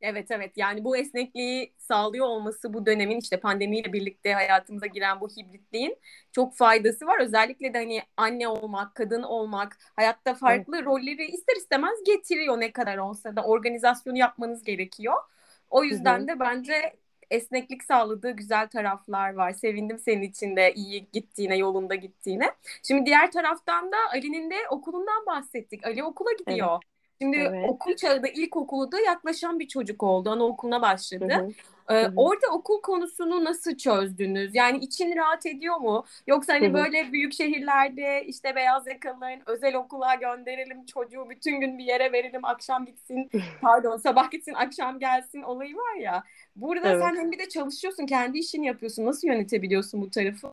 Evet 0.00 0.30
evet 0.30 0.52
yani 0.56 0.84
bu 0.84 0.96
esnekliği 0.96 1.74
sağlıyor 1.78 2.26
olması 2.26 2.74
bu 2.74 2.86
dönemin 2.86 3.18
işte 3.18 3.40
pandemiyle 3.40 3.92
birlikte 3.92 4.34
hayatımıza 4.34 4.86
giren 4.86 5.20
bu 5.20 5.28
hibritliğin 5.28 5.98
çok 6.32 6.54
faydası 6.56 7.06
var. 7.06 7.20
Özellikle 7.20 7.74
de 7.74 7.78
hani 7.78 8.02
anne 8.16 8.48
olmak, 8.48 8.94
kadın 8.94 9.22
olmak, 9.22 9.78
hayatta 9.96 10.34
farklı 10.34 10.76
evet. 10.76 10.86
rolleri 10.86 11.26
ister 11.26 11.56
istemez 11.56 12.04
getiriyor 12.06 12.60
ne 12.60 12.72
kadar 12.72 12.96
olsa 12.98 13.36
da 13.36 13.44
organizasyonu 13.44 14.18
yapmanız 14.18 14.64
gerekiyor. 14.64 15.14
O 15.70 15.84
yüzden 15.84 16.18
Hı-hı. 16.18 16.28
de 16.28 16.40
bence 16.40 16.96
esneklik 17.30 17.84
sağladığı 17.84 18.30
güzel 18.30 18.68
taraflar 18.68 19.34
var. 19.34 19.52
Sevindim 19.52 19.98
senin 19.98 20.22
için 20.22 20.56
de 20.56 20.74
iyi 20.74 21.08
gittiğine, 21.12 21.56
yolunda 21.56 21.94
gittiğine. 21.94 22.50
Şimdi 22.82 23.06
diğer 23.06 23.32
taraftan 23.32 23.92
da 23.92 23.96
Ali'nin 24.12 24.50
de 24.50 24.56
okulundan 24.70 25.26
bahsettik. 25.26 25.86
Ali 25.86 26.04
okula 26.04 26.32
gidiyor. 26.32 26.70
Evet. 26.72 26.97
Şimdi 27.22 27.36
evet. 27.36 27.70
okul 27.70 27.96
çağında 27.96 28.28
ilkokulu 28.28 28.92
da 28.92 29.00
yaklaşan 29.00 29.58
bir 29.58 29.68
çocuk 29.68 30.02
oldu. 30.02 30.30
Anaokuluna 30.30 30.82
başladı. 30.82 31.34
Hı 31.34 31.44
hı. 31.44 31.50
Ee, 31.88 31.94
hı 31.94 32.06
hı. 32.06 32.12
Orada 32.16 32.46
okul 32.52 32.80
konusunu 32.80 33.44
nasıl 33.44 33.76
çözdünüz? 33.76 34.54
Yani 34.54 34.78
için 34.78 35.16
rahat 35.16 35.46
ediyor 35.46 35.76
mu? 35.76 36.04
Yoksa 36.26 36.54
hani 36.54 36.66
hı 36.66 36.70
hı. 36.70 36.74
böyle 36.74 37.12
büyük 37.12 37.32
şehirlerde 37.32 38.24
işte 38.26 38.54
beyaz 38.56 38.86
yakalıların 38.86 39.42
özel 39.46 39.74
okula 39.74 40.14
gönderelim 40.14 40.86
çocuğu 40.86 41.30
bütün 41.30 41.60
gün 41.60 41.78
bir 41.78 41.84
yere 41.84 42.12
verelim 42.12 42.44
akşam 42.44 42.86
gitsin 42.86 43.30
pardon 43.62 43.96
sabah 43.96 44.30
gitsin 44.30 44.54
akşam 44.54 44.98
gelsin 44.98 45.42
olayı 45.42 45.76
var 45.76 45.94
ya. 45.94 46.24
Burada 46.56 46.88
evet. 46.88 47.02
sen 47.02 47.16
hem 47.16 47.32
bir 47.32 47.38
de 47.38 47.48
çalışıyorsun 47.48 48.06
kendi 48.06 48.38
işini 48.38 48.66
yapıyorsun. 48.66 49.06
Nasıl 49.06 49.28
yönetebiliyorsun 49.28 50.00
bu 50.00 50.10
tarafı? 50.10 50.52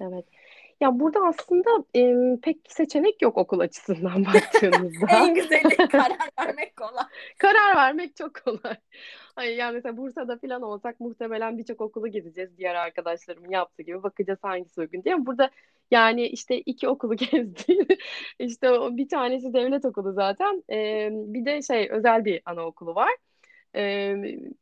Evet. 0.00 0.24
Ya 0.80 1.00
burada 1.00 1.20
aslında 1.26 1.70
e, 1.96 2.14
pek 2.42 2.58
seçenek 2.68 3.22
yok 3.22 3.38
okul 3.38 3.60
açısından 3.60 4.24
baktığımızda. 4.34 5.06
en 5.10 5.34
güzeli 5.34 5.76
karar 5.76 6.18
vermek 6.38 6.76
kolay. 6.76 7.04
karar 7.38 7.76
vermek 7.76 8.16
çok 8.16 8.34
kolay. 8.44 8.76
Hayır 9.36 9.56
yani 9.58 9.74
mesela 9.74 9.96
Bursa'da 9.96 10.38
falan 10.38 10.62
olsak 10.62 11.00
muhtemelen 11.00 11.58
birçok 11.58 11.80
okulu 11.80 12.08
gideceğiz 12.08 12.58
diğer 12.58 12.74
arkadaşlarımın 12.74 13.50
yaptığı 13.50 13.82
gibi 13.82 14.02
bakacağız 14.02 14.38
hangisi 14.42 14.80
uygun 14.80 15.04
diye. 15.04 15.26
Burada 15.26 15.50
yani 15.90 16.26
işte 16.26 16.60
iki 16.60 16.88
okulu 16.88 17.14
gezdi. 17.16 17.86
işte 18.38 18.68
bir 18.96 19.08
tanesi 19.08 19.52
devlet 19.54 19.84
okulu 19.84 20.12
zaten. 20.12 20.64
Ee, 20.70 21.08
bir 21.12 21.44
de 21.44 21.62
şey 21.62 21.88
özel 21.90 22.24
bir 22.24 22.42
anaokulu 22.44 22.94
var. 22.94 23.10
Ee, 23.76 24.14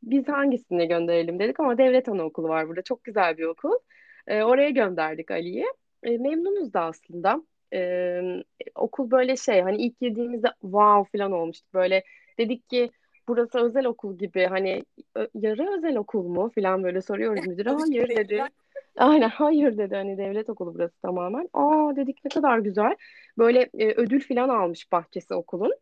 biz 0.03 0.27
hangisine 0.27 0.85
gönderelim 0.85 1.39
dedik 1.39 1.59
ama 1.59 1.77
devlet 1.77 2.09
anaokulu 2.09 2.47
var 2.49 2.67
burada. 2.67 2.81
Çok 2.81 3.03
güzel 3.03 3.37
bir 3.37 3.43
okul. 3.43 3.73
Ee, 4.27 4.43
oraya 4.43 4.69
gönderdik 4.69 5.31
Ali'yi. 5.31 5.65
E, 6.03 6.17
memnunuz 6.17 6.73
da 6.73 6.81
aslında. 6.81 7.43
E, 7.73 8.21
okul 8.75 9.11
böyle 9.11 9.37
şey 9.37 9.61
hani 9.61 9.77
ilk 9.77 9.99
girdiğimizde 9.99 10.47
wow 10.61 11.17
falan 11.17 11.31
olmuştu. 11.31 11.67
Böyle 11.73 12.03
dedik 12.39 12.69
ki 12.69 12.89
burası 13.27 13.59
özel 13.59 13.85
okul 13.85 14.17
gibi 14.17 14.45
hani 14.45 14.83
yarı 15.33 15.77
özel 15.77 15.95
okul 15.95 16.27
mu 16.27 16.51
falan 16.55 16.83
böyle 16.83 17.01
soruyoruz 17.01 17.47
müdüre. 17.47 17.69
Hayır 17.79 18.09
dedi. 18.09 18.43
Aynen 18.97 19.29
hayır 19.29 19.77
dedi 19.77 19.95
hani 19.95 20.17
devlet 20.17 20.49
okulu 20.49 20.73
burası 20.73 21.01
tamamen. 21.01 21.49
Aa 21.53 21.95
dedik 21.95 22.25
ne 22.25 22.29
kadar 22.29 22.59
güzel. 22.59 22.95
Böyle 23.37 23.69
e, 23.79 23.91
ödül 23.91 24.21
falan 24.21 24.49
almış 24.49 24.91
bahçesi 24.91 25.33
okulun. 25.33 25.73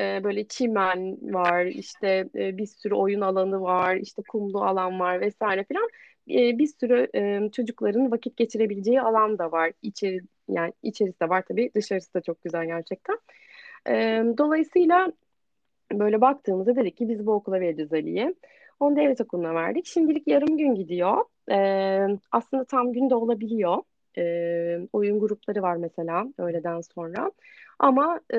E, 0.00 0.24
böyle 0.24 0.48
çimen 0.48 1.18
var 1.34 1.64
işte 1.64 2.28
e, 2.34 2.56
bir 2.56 2.66
sürü 2.66 2.94
oyun 2.94 3.20
alanı 3.20 3.60
var 3.62 3.96
işte 3.96 4.22
kumlu 4.28 4.64
alan 4.64 5.00
var 5.00 5.20
vesaire 5.20 5.64
falan 5.64 5.88
e, 6.30 6.58
bir 6.58 6.66
sürü 6.66 7.08
e, 7.14 7.50
çocukların 7.50 8.10
vakit 8.10 8.36
geçirebileceği 8.36 9.00
alan 9.00 9.38
da 9.38 9.52
var. 9.52 9.72
İçeri 9.82 10.20
yani 10.48 10.72
içerisi 10.82 11.20
de 11.20 11.28
var 11.28 11.42
tabii 11.48 11.70
dışarısı 11.74 12.14
da 12.14 12.20
çok 12.20 12.42
güzel 12.42 12.66
gerçekten. 12.66 13.18
E, 13.88 14.24
dolayısıyla 14.38 15.12
böyle 15.92 16.20
baktığımızda 16.20 16.76
dedik 16.76 16.96
ki 16.96 17.08
biz 17.08 17.26
bu 17.26 17.32
okula 17.32 17.60
vereceğiz 17.60 17.92
Ali'ye. 17.92 18.34
Onu 18.80 18.96
devlet 18.96 19.20
okuluna 19.20 19.54
verdik. 19.54 19.86
Şimdilik 19.86 20.28
yarım 20.28 20.56
gün 20.56 20.74
gidiyor. 20.74 21.24
E, 21.50 22.18
aslında 22.32 22.64
tam 22.64 22.92
gün 22.92 23.10
de 23.10 23.14
olabiliyor. 23.14 23.82
E, 24.18 24.22
oyun 24.92 25.20
grupları 25.20 25.62
var 25.62 25.76
mesela 25.76 26.26
öğleden 26.38 26.80
sonra. 26.80 27.32
Ama 27.78 28.20
e, 28.34 28.38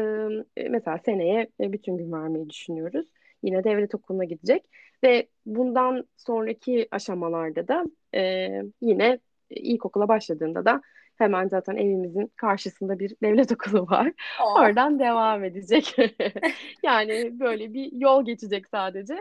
mesela 0.70 0.98
seneye 1.06 1.48
bütün 1.60 1.98
gün 1.98 2.12
vermeyi 2.12 2.50
düşünüyoruz. 2.50 3.06
Yine 3.44 3.64
devlet 3.64 3.96
okuluna 3.96 4.24
gidecek. 4.24 4.66
Ve 5.04 5.28
bundan 5.46 6.08
sonraki 6.18 6.88
aşamalarda 6.92 7.68
da 7.68 7.86
e, 8.16 8.50
yine 8.82 9.20
ilkokula 9.50 10.08
başladığında 10.08 10.66
da 10.66 10.82
hemen 11.16 11.48
zaten 11.48 11.76
evimizin 11.76 12.32
karşısında 12.36 13.00
bir 13.00 13.16
devlet 13.24 13.52
okulu 13.56 13.88
var. 13.88 14.12
Oh. 14.44 14.62
Oradan 14.62 15.00
devam 15.00 15.44
edecek. 15.44 15.96
yani 16.84 17.40
böyle 17.40 17.74
bir 17.74 17.92
yol 17.92 18.26
geçecek 18.26 18.68
sadece. 18.68 19.18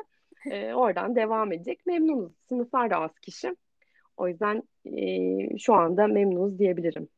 E, 0.50 0.74
oradan 0.74 1.16
devam 1.16 1.52
edecek. 1.52 1.86
Memnunuz. 1.86 2.32
Sınıflar 2.48 2.90
da 2.90 2.96
az 2.96 3.18
kişi. 3.18 3.56
O 4.16 4.28
yüzden 4.28 4.62
e, 4.86 5.58
şu 5.58 5.74
anda 5.74 6.06
memnunuz 6.06 6.58
diyebilirim 6.58 7.08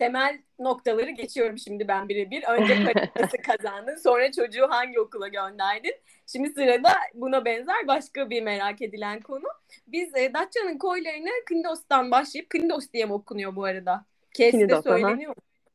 temel 0.00 0.38
noktaları 0.58 1.10
geçiyorum 1.10 1.58
şimdi 1.58 1.88
ben 1.88 2.08
birebir. 2.08 2.44
Önce 2.48 2.84
nasıl 3.20 3.38
kazandın, 3.38 3.96
sonra 3.96 4.32
çocuğu 4.32 4.66
hangi 4.70 5.00
okula 5.00 5.28
gönderdin. 5.28 5.94
Şimdi 6.26 6.48
sırada 6.48 6.92
buna 7.14 7.44
benzer 7.44 7.86
başka 7.86 8.30
bir 8.30 8.42
merak 8.42 8.82
edilen 8.82 9.20
konu. 9.20 9.46
Biz 9.86 10.16
e, 10.16 10.34
Datça'nın 10.34 10.78
koylarını 10.78 11.30
Kindos'tan 11.48 12.10
başlayıp, 12.10 12.50
Kindos 12.50 12.92
diye 12.92 13.04
mi 13.04 13.12
okunuyor 13.12 13.56
bu 13.56 13.64
arada? 13.64 14.04
Kes'te 14.34 14.82
söyleniyor. 14.82 15.34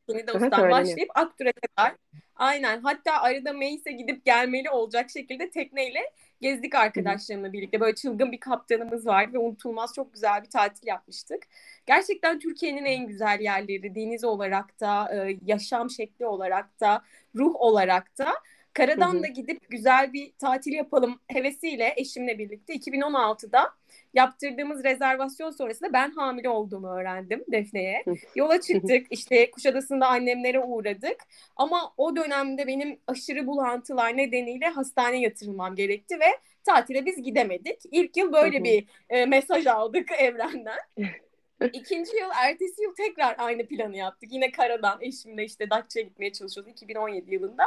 Kindos'tan 0.09 0.71
başlayıp 0.71 1.09
Aktur'a 1.15 1.51
kadar. 1.51 1.95
Aynen. 2.35 2.81
Hatta 2.81 3.21
arada 3.21 3.53
Meis'e 3.53 3.91
gidip 3.91 4.25
gelmeli 4.25 4.69
olacak 4.69 5.09
şekilde 5.09 5.49
tekneyle 5.49 5.99
gezdik 6.41 6.75
arkadaşlarımla 6.75 7.53
birlikte. 7.53 7.79
Böyle 7.79 7.95
çılgın 7.95 8.31
bir 8.31 8.39
kaptanımız 8.39 9.05
vardı 9.07 9.33
ve 9.33 9.37
unutulmaz 9.37 9.93
çok 9.95 10.13
güzel 10.13 10.43
bir 10.43 10.49
tatil 10.49 10.87
yapmıştık. 10.87 11.43
Gerçekten 11.85 12.39
Türkiye'nin 12.39 12.85
en 12.85 13.07
güzel 13.07 13.39
yerleri 13.41 13.95
deniz 13.95 14.23
olarak 14.23 14.79
da, 14.79 15.15
e, 15.29 15.37
yaşam 15.45 15.89
şekli 15.89 16.25
olarak 16.25 16.79
da, 16.79 17.01
ruh 17.35 17.55
olarak 17.55 18.17
da. 18.17 18.33
Karadan 18.75 19.23
da 19.23 19.27
gidip 19.27 19.69
güzel 19.69 20.13
bir 20.13 20.31
tatil 20.37 20.73
yapalım 20.73 21.19
hevesiyle 21.27 21.93
eşimle 21.97 22.37
birlikte 22.37 22.73
2016'da 22.73 23.73
yaptırdığımız 24.13 24.83
rezervasyon 24.83 25.51
sonrasında 25.51 25.93
ben 25.93 26.11
hamile 26.11 26.49
olduğumu 26.49 26.87
öğrendim 26.87 27.43
Defne'ye. 27.51 28.03
Yola 28.35 28.61
çıktık 28.61 29.07
işte 29.09 29.51
Kuşadası'nda 29.51 30.07
annemlere 30.07 30.59
uğradık 30.59 31.17
ama 31.55 31.93
o 31.97 32.15
dönemde 32.15 32.67
benim 32.67 32.99
aşırı 33.07 33.47
bulantılar 33.47 34.17
nedeniyle 34.17 34.67
hastaneye 34.67 35.21
yatırılmam 35.21 35.75
gerekti 35.75 36.19
ve 36.19 36.39
tatile 36.63 37.05
biz 37.05 37.23
gidemedik. 37.23 37.81
İlk 37.91 38.17
yıl 38.17 38.33
böyle 38.33 38.63
bir 38.63 38.85
e, 39.09 39.25
mesaj 39.25 39.67
aldık 39.67 40.11
evrenden. 40.19 40.79
İkinci 41.73 42.17
yıl, 42.17 42.29
ertesi 42.35 42.83
yıl 42.83 42.95
tekrar 42.95 43.35
aynı 43.37 43.65
planı 43.67 43.97
yaptık. 43.97 44.33
Yine 44.33 44.51
karadan 44.51 44.97
eşimle 45.01 45.45
işte 45.45 45.69
Datça'ya 45.69 46.05
gitmeye 46.05 46.33
çalışıyoruz 46.33 46.71
2017 46.71 47.33
yılında. 47.33 47.63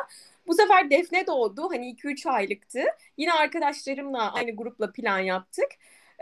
Bu 0.48 0.54
sefer 0.54 0.90
Defne 0.90 1.26
doğdu. 1.26 1.70
Hani 1.72 1.88
2-3 1.90 2.26
aylıktı. 2.26 2.84
Yine 3.16 3.32
arkadaşlarımla 3.32 4.32
aynı 4.32 4.56
grupla 4.56 4.92
plan 4.92 5.18
yaptık. 5.18 5.68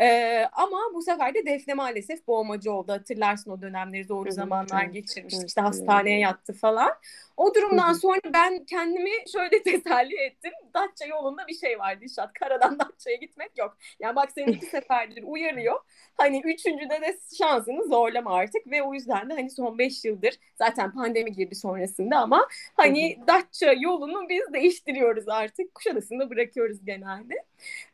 Ee, 0.00 0.44
ama 0.52 0.78
bu 0.94 1.02
sefer 1.02 1.34
de 1.34 1.46
Defne 1.46 1.74
maalesef 1.74 2.26
boğmacı 2.26 2.72
oldu. 2.72 2.92
Hatırlarsın 2.92 3.50
o 3.50 3.62
dönemleri 3.62 4.04
zor 4.04 4.28
zamanlar 4.30 4.84
geçirmiş. 4.84 5.34
İşte 5.46 5.60
hastaneye 5.60 6.18
yattı 6.18 6.52
falan. 6.52 6.92
O 7.36 7.54
durumdan 7.54 7.92
sonra 7.92 8.20
ben 8.32 8.64
kendimi 8.64 9.10
şöyle 9.32 9.62
teselli 9.62 10.16
ettim. 10.16 10.52
Datça 10.74 11.06
yolunda 11.06 11.46
bir 11.46 11.54
şey 11.54 11.78
var 11.78 12.00
Dişat. 12.00 12.32
Karadan 12.32 12.78
Datça'ya 12.78 13.16
gitmek 13.16 13.58
yok. 13.58 13.76
Yani 14.00 14.16
bak 14.16 14.28
seni 14.34 14.50
iki 14.50 14.66
seferdir 14.66 15.22
uyarıyor. 15.26 15.80
Hani 16.14 16.42
üçüncüde 16.44 17.00
de 17.00 17.18
şansını 17.38 17.84
zorlama 17.84 18.34
artık 18.34 18.66
ve 18.66 18.82
o 18.82 18.94
yüzden 18.94 19.30
de 19.30 19.34
hani 19.34 19.50
son 19.50 19.78
beş 19.78 20.04
yıldır 20.04 20.34
zaten 20.54 20.92
pandemi 20.92 21.32
girdi 21.32 21.54
sonrasında 21.54 22.16
ama 22.18 22.48
hani 22.74 23.18
Datça 23.26 23.72
yolunu 23.72 24.28
biz 24.28 24.52
değiştiriyoruz 24.52 25.28
artık. 25.28 25.74
Kuşadası'nda 25.74 26.30
bırakıyoruz 26.30 26.84
genelde. 26.84 27.34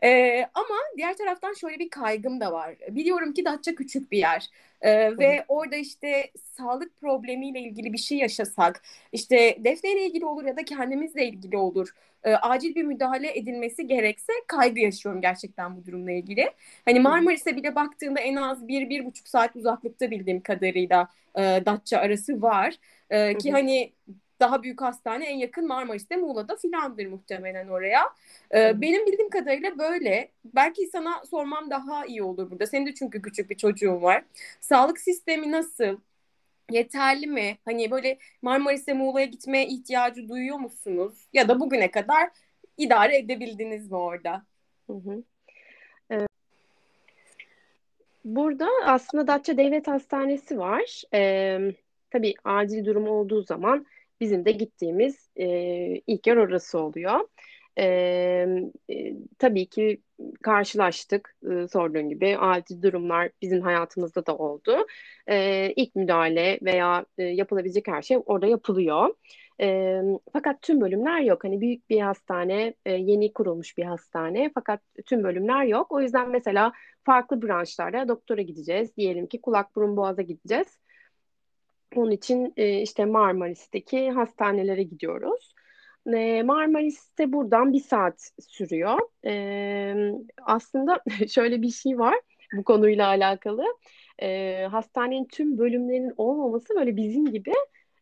Ee, 0.02 0.46
ama 0.54 0.76
diğer 0.96 1.16
taraftan 1.16 1.52
şöyle 1.52 1.78
bir 1.78 1.90
kaygım 1.92 2.40
da 2.40 2.52
var. 2.52 2.76
Biliyorum 2.88 3.32
ki 3.34 3.44
Datça 3.44 3.74
küçük 3.74 4.12
bir 4.12 4.18
yer. 4.18 4.48
Ee, 4.82 5.18
ve 5.18 5.44
orada 5.48 5.76
işte 5.76 6.30
sağlık 6.56 7.00
problemiyle 7.00 7.60
ilgili 7.60 7.92
bir 7.92 7.98
şey 7.98 8.18
yaşasak, 8.18 8.82
işte 9.12 9.56
Defne 9.64 9.92
ile 9.92 10.06
ilgili 10.06 10.24
olur 10.26 10.44
ya 10.44 10.56
da 10.56 10.64
kendimizle 10.64 11.26
ilgili 11.26 11.56
olur. 11.56 11.88
E, 12.24 12.34
acil 12.34 12.74
bir 12.74 12.84
müdahale 12.84 13.38
edilmesi 13.38 13.86
gerekse 13.86 14.32
kaygı 14.46 14.80
yaşıyorum 14.80 15.20
gerçekten 15.20 15.76
bu 15.76 15.86
durumla 15.86 16.12
ilgili. 16.12 16.50
Hani 16.84 17.00
Marmaris'e 17.00 17.56
bile 17.56 17.74
baktığında 17.74 18.20
en 18.20 18.36
az 18.36 18.68
bir, 18.68 18.90
bir 18.90 19.04
buçuk 19.04 19.28
saat 19.28 19.56
uzaklıkta 19.56 20.10
bildiğim 20.10 20.40
kadarıyla 20.40 21.08
e, 21.38 21.40
Datça 21.66 21.98
arası 21.98 22.42
var. 22.42 22.74
E, 23.10 23.38
ki 23.38 23.52
hani 23.52 23.92
daha 24.42 24.62
büyük 24.62 24.82
hastane 24.82 25.24
en 25.24 25.36
yakın 25.36 25.66
Marmaris'te 25.66 26.16
Muğla'da 26.16 26.56
filandır 26.56 27.06
muhtemelen 27.06 27.68
oraya. 27.68 28.02
Ee, 28.54 28.80
benim 28.80 29.06
bildiğim 29.06 29.30
kadarıyla 29.30 29.78
böyle. 29.78 30.28
Belki 30.44 30.86
sana 30.86 31.22
sormam 31.30 31.70
daha 31.70 32.06
iyi 32.06 32.22
olur 32.22 32.50
burada. 32.50 32.66
Senin 32.66 32.86
de 32.86 32.94
çünkü 32.94 33.22
küçük 33.22 33.50
bir 33.50 33.56
çocuğun 33.56 34.02
var. 34.02 34.24
Sağlık 34.60 34.98
sistemi 35.00 35.52
nasıl? 35.52 35.96
Yeterli 36.70 37.26
mi? 37.26 37.58
Hani 37.64 37.90
böyle 37.90 38.18
Marmaris'e 38.42 38.92
Muğla'ya 38.92 39.26
gitmeye 39.26 39.66
ihtiyacı 39.66 40.28
duyuyor 40.28 40.58
musunuz? 40.58 41.28
Ya 41.32 41.48
da 41.48 41.60
bugüne 41.60 41.90
kadar 41.90 42.30
idare 42.78 43.18
edebildiniz 43.18 43.90
mi 43.90 43.96
orada? 43.96 44.42
Hı 44.86 44.92
hı. 44.92 45.22
Ee, 46.10 46.26
burada 48.24 48.68
aslında 48.84 49.26
Datça 49.26 49.56
Devlet 49.56 49.88
Hastanesi 49.88 50.58
var. 50.58 51.02
Ee, 51.14 51.58
tabii 52.10 52.34
acil 52.44 52.84
durum 52.84 53.08
olduğu 53.08 53.42
zaman 53.42 53.86
bizim 54.22 54.44
de 54.44 54.52
gittiğimiz 54.52 55.30
e, 55.36 55.46
ilk 56.06 56.26
yer 56.26 56.36
orası 56.36 56.78
oluyor. 56.78 57.20
E, 57.78 57.84
e, 58.90 59.12
tabii 59.38 59.66
ki 59.66 60.02
karşılaştık 60.42 61.36
e, 61.50 61.68
sorduğun 61.68 62.08
gibi 62.08 62.38
acil 62.38 62.82
durumlar 62.82 63.30
bizim 63.42 63.60
hayatımızda 63.60 64.26
da 64.26 64.36
oldu. 64.36 64.86
E, 65.26 65.72
ilk 65.76 65.96
müdahale 65.96 66.58
veya 66.62 67.06
e, 67.18 67.24
yapılabilecek 67.24 67.88
her 67.88 68.02
şey 68.02 68.18
orada 68.26 68.46
yapılıyor. 68.46 69.14
E, 69.60 70.00
fakat 70.32 70.62
tüm 70.62 70.80
bölümler 70.80 71.20
yok. 71.20 71.44
Hani 71.44 71.60
büyük 71.60 71.90
bir 71.90 72.00
hastane, 72.00 72.74
e, 72.86 72.92
yeni 72.92 73.32
kurulmuş 73.32 73.78
bir 73.78 73.84
hastane 73.84 74.50
fakat 74.54 74.80
tüm 75.06 75.24
bölümler 75.24 75.64
yok. 75.64 75.92
O 75.92 76.00
yüzden 76.00 76.30
mesela 76.30 76.72
farklı 77.04 77.42
branşlarda 77.42 78.08
doktora 78.08 78.42
gideceğiz. 78.42 78.96
Diyelim 78.96 79.26
ki 79.26 79.40
kulak 79.40 79.76
burun 79.76 79.96
boğaza 79.96 80.22
gideceğiz. 80.22 80.78
Onun 81.96 82.10
için 82.10 82.52
e, 82.56 82.82
işte 82.82 83.04
Marmaris'teki 83.04 84.10
hastanelere 84.10 84.82
gidiyoruz. 84.82 85.54
E, 86.14 86.42
Marmaris'te 86.42 87.32
buradan 87.32 87.72
bir 87.72 87.80
saat 87.80 88.30
sürüyor. 88.48 88.98
E, 89.26 89.94
aslında 90.42 91.00
şöyle 91.28 91.62
bir 91.62 91.70
şey 91.70 91.98
var 91.98 92.14
bu 92.52 92.64
konuyla 92.64 93.06
alakalı. 93.06 93.64
E, 94.22 94.62
hastanenin 94.70 95.24
tüm 95.24 95.58
bölümlerinin 95.58 96.12
olmaması 96.16 96.74
böyle 96.74 96.96
bizim 96.96 97.26
gibi 97.32 97.52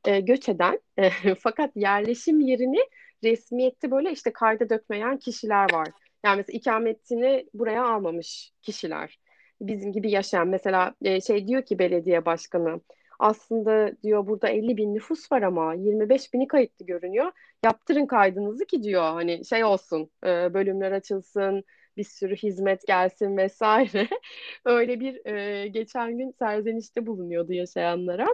e, 0.04 0.20
göç 0.20 0.48
eden 0.48 0.80
e, 0.96 1.10
fakat 1.38 1.76
yerleşim 1.76 2.40
yerini 2.40 2.80
resmiyette 3.24 3.90
böyle 3.90 4.12
işte 4.12 4.32
kayda 4.32 4.70
dökmeyen 4.70 5.18
kişiler 5.18 5.72
var. 5.72 5.88
Yani 6.24 6.36
mesela 6.36 6.56
ikametini 6.56 7.46
buraya 7.54 7.84
almamış 7.86 8.52
kişiler. 8.62 9.18
Bizim 9.60 9.92
gibi 9.92 10.10
yaşayan 10.10 10.48
mesela 10.48 10.94
e, 11.02 11.20
şey 11.20 11.46
diyor 11.48 11.62
ki 11.62 11.78
belediye 11.78 12.24
başkanı 12.24 12.80
aslında 13.20 13.92
diyor 14.02 14.26
burada 14.26 14.48
50 14.48 14.76
bin 14.76 14.94
nüfus 14.94 15.32
var 15.32 15.42
ama 15.42 15.74
25 15.74 16.34
bini 16.34 16.48
kayıtlı 16.48 16.86
görünüyor. 16.86 17.32
Yaptırın 17.64 18.06
kaydınızı 18.06 18.66
ki 18.66 18.82
diyor 18.82 19.02
hani 19.02 19.44
şey 19.44 19.64
olsun 19.64 20.10
e, 20.24 20.54
bölümler 20.54 20.92
açılsın 20.92 21.64
bir 21.96 22.04
sürü 22.04 22.36
hizmet 22.36 22.86
gelsin 22.86 23.36
vesaire. 23.36 24.08
Öyle 24.64 25.00
bir 25.00 25.26
e, 25.26 25.68
geçen 25.68 26.18
gün 26.18 26.30
serzenişte 26.38 27.06
bulunuyordu 27.06 27.52
yaşayanlara. 27.52 28.26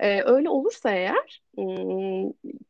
E, 0.00 0.22
öyle 0.22 0.48
olursa 0.48 0.90
eğer 0.90 1.42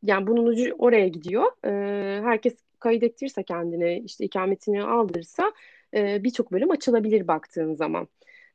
yani 0.03 0.27
bunun 0.27 0.45
ucu 0.45 0.75
oraya 0.79 1.07
gidiyor. 1.07 1.51
E, 1.65 2.21
herkes 2.21 2.55
kaydettirirse 2.79 3.43
kendine 3.43 3.99
işte 3.99 4.25
ikametini 4.25 4.83
aldırırsa 4.83 5.51
e, 5.93 6.23
birçok 6.23 6.51
bölüm 6.51 6.71
açılabilir 6.71 7.27
baktığın 7.27 7.73
zaman. 7.73 8.07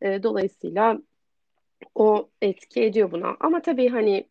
E, 0.03 0.23
dolayısıyla 0.23 0.99
o 1.95 2.31
etki 2.43 2.83
ediyor 2.83 3.11
buna. 3.13 3.37
Ama 3.41 3.63
tabii 3.63 3.89
hani 3.89 4.29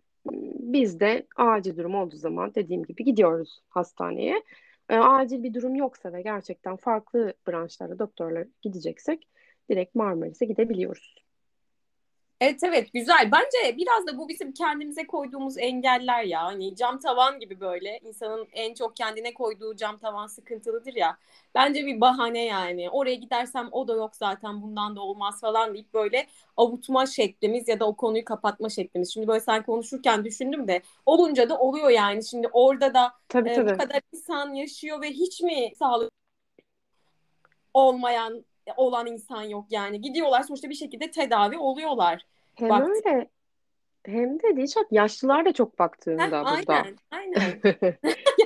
biz 0.60 1.00
de 1.00 1.28
acil 1.36 1.78
durum 1.78 1.96
olduğu 1.96 2.16
zaman 2.16 2.56
dediğim 2.56 2.84
gibi 2.84 3.04
gidiyoruz 3.04 3.60
hastaneye. 3.70 4.44
E, 4.90 4.96
acil 4.96 5.44
bir 5.44 5.54
durum 5.54 5.76
yoksa 5.76 6.14
ve 6.14 6.22
gerçekten 6.22 6.76
farklı 6.76 7.34
branşlarda 7.48 8.00
doktorlar 8.00 8.48
gideceksek 8.62 9.28
direkt 9.70 9.96
Marmaris'e 9.96 10.46
gidebiliyoruz. 10.46 11.25
Evet 12.42 12.64
evet 12.64 12.94
güzel. 12.94 13.32
Bence 13.32 13.78
biraz 13.78 14.08
da 14.08 14.18
bu 14.18 14.30
bizim 14.30 14.52
kendimize 14.52 15.08
koyduğumuz 15.08 15.58
engeller 15.58 16.24
ya. 16.24 16.44
Hani 16.44 16.76
cam 16.76 17.00
tavan 17.00 17.40
gibi 17.40 17.60
böyle 17.60 18.00
insanın 18.04 18.48
en 18.52 18.74
çok 18.74 18.96
kendine 18.96 19.34
koyduğu 19.34 19.76
cam 19.76 19.98
tavan 19.98 20.28
sıkıntılıdır 20.28 20.94
ya. 20.94 21.18
Bence 21.56 21.86
bir 21.86 22.02
bahane 22.02 22.46
yani. 22.46 22.90
Oraya 22.90 23.16
gidersem 23.16 23.70
o 23.72 23.88
da 23.88 23.94
yok 23.94 24.16
zaten 24.16 24.62
bundan 24.62 24.96
da 24.96 25.02
olmaz 25.02 25.42
falan 25.42 25.74
deyip 25.74 25.94
böyle 25.94 26.28
avutma 26.58 27.06
şeklimiz 27.06 27.68
ya 27.68 27.80
da 27.80 27.86
o 27.88 27.96
konuyu 27.96 28.26
kapatma 28.26 28.70
şeklimiz. 28.70 29.14
Şimdi 29.14 29.28
böyle 29.28 29.40
sen 29.40 29.64
konuşurken 29.64 30.26
düşündüm 30.26 30.68
de 30.68 30.82
olunca 31.06 31.50
da 31.50 31.60
oluyor 31.60 31.90
yani. 31.90 32.26
Şimdi 32.26 32.48
orada 32.48 32.94
da 32.94 33.14
tabii, 33.30 33.50
e, 33.50 33.54
tabii. 33.54 33.74
bu 33.74 33.78
kadar 33.78 34.02
insan 34.14 34.54
yaşıyor 34.54 35.02
ve 35.02 35.12
hiç 35.12 35.42
mi 35.42 35.72
sağlık 35.80 36.12
olmayan 37.74 38.46
olan 38.78 39.08
insan 39.08 39.42
yok 39.42 39.66
yani. 39.70 40.02
Gidiyorlar 40.02 40.44
sonuçta 40.44 40.70
bir 40.70 40.76
şekilde 40.76 41.12
tedavi 41.12 41.58
oluyorlar. 41.58 42.26
Hem 42.56 42.70
Baktım. 42.70 42.92
öyle 42.92 43.30
hem 44.06 44.40
de 44.40 44.56
Dilşat 44.56 44.92
yaşlılar 44.92 45.46
da 45.46 45.54
çok 45.54 45.80
baktığında 45.80 46.24
Heh, 46.24 46.32
burada. 46.32 46.74
Aynen, 46.74 46.98
aynen. 47.12 47.60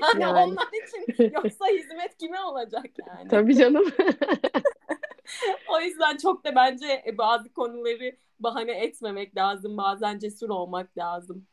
yani, 0.02 0.22
yani 0.22 0.40
onlar 0.40 0.68
için 0.88 1.32
yoksa 1.34 1.66
hizmet 1.68 2.18
kime 2.18 2.42
olacak 2.42 2.86
yani? 3.08 3.30
Tabii 3.30 3.56
canım. 3.56 3.86
o 5.70 5.82
yüzden 5.82 6.18
çok 6.18 6.46
da 6.46 6.56
bence 6.56 7.16
bazı 7.18 7.54
konuları 7.54 8.16
bahane 8.40 8.72
etmemek 8.72 9.38
lazım. 9.38 9.78
Bazen 9.78 10.20
cesur 10.20 10.50
olmak 10.50 10.98
lazım. 10.98 11.48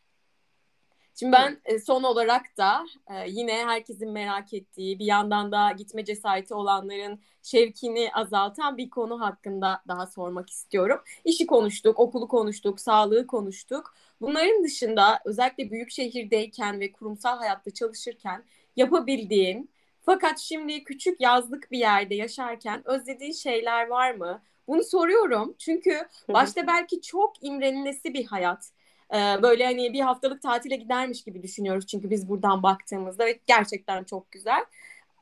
Şimdi 1.18 1.32
ben 1.32 1.60
e, 1.64 1.78
son 1.78 2.02
olarak 2.02 2.56
da 2.56 2.86
e, 3.10 3.30
yine 3.30 3.66
herkesin 3.66 4.10
merak 4.10 4.54
ettiği 4.54 4.98
bir 4.98 5.04
yandan 5.04 5.52
da 5.52 5.72
gitme 5.72 6.04
cesareti 6.04 6.54
olanların 6.54 7.20
şevkini 7.42 8.10
azaltan 8.12 8.76
bir 8.76 8.90
konu 8.90 9.20
hakkında 9.20 9.82
daha 9.88 10.06
sormak 10.06 10.50
istiyorum. 10.50 11.00
İşi 11.24 11.46
konuştuk, 11.46 11.98
okulu 11.98 12.28
konuştuk, 12.28 12.80
sağlığı 12.80 13.26
konuştuk. 13.26 13.94
Bunların 14.20 14.64
dışında 14.64 15.20
özellikle 15.24 15.70
büyük 15.70 15.90
şehirdeyken 15.90 16.80
ve 16.80 16.92
kurumsal 16.92 17.38
hayatta 17.38 17.70
çalışırken 17.70 18.44
yapabildiğin 18.76 19.70
fakat 20.02 20.38
şimdi 20.38 20.84
küçük 20.84 21.20
yazlık 21.20 21.70
bir 21.70 21.78
yerde 21.78 22.14
yaşarken 22.14 22.82
özlediğin 22.88 23.32
şeyler 23.32 23.86
var 23.86 24.14
mı? 24.14 24.42
Bunu 24.68 24.84
soruyorum 24.84 25.54
çünkü 25.58 26.08
başta 26.28 26.66
belki 26.66 27.00
çok 27.00 27.44
imrenilesi 27.44 28.14
bir 28.14 28.24
hayat 28.24 28.70
böyle 29.12 29.64
hani 29.64 29.92
bir 29.92 30.00
haftalık 30.00 30.42
tatile 30.42 30.76
gidermiş 30.76 31.24
gibi 31.24 31.42
düşünüyoruz 31.42 31.86
çünkü 31.86 32.10
biz 32.10 32.28
buradan 32.28 32.62
baktığımızda 32.62 33.26
ve 33.26 33.40
gerçekten 33.46 34.04
çok 34.04 34.30
güzel. 34.30 34.64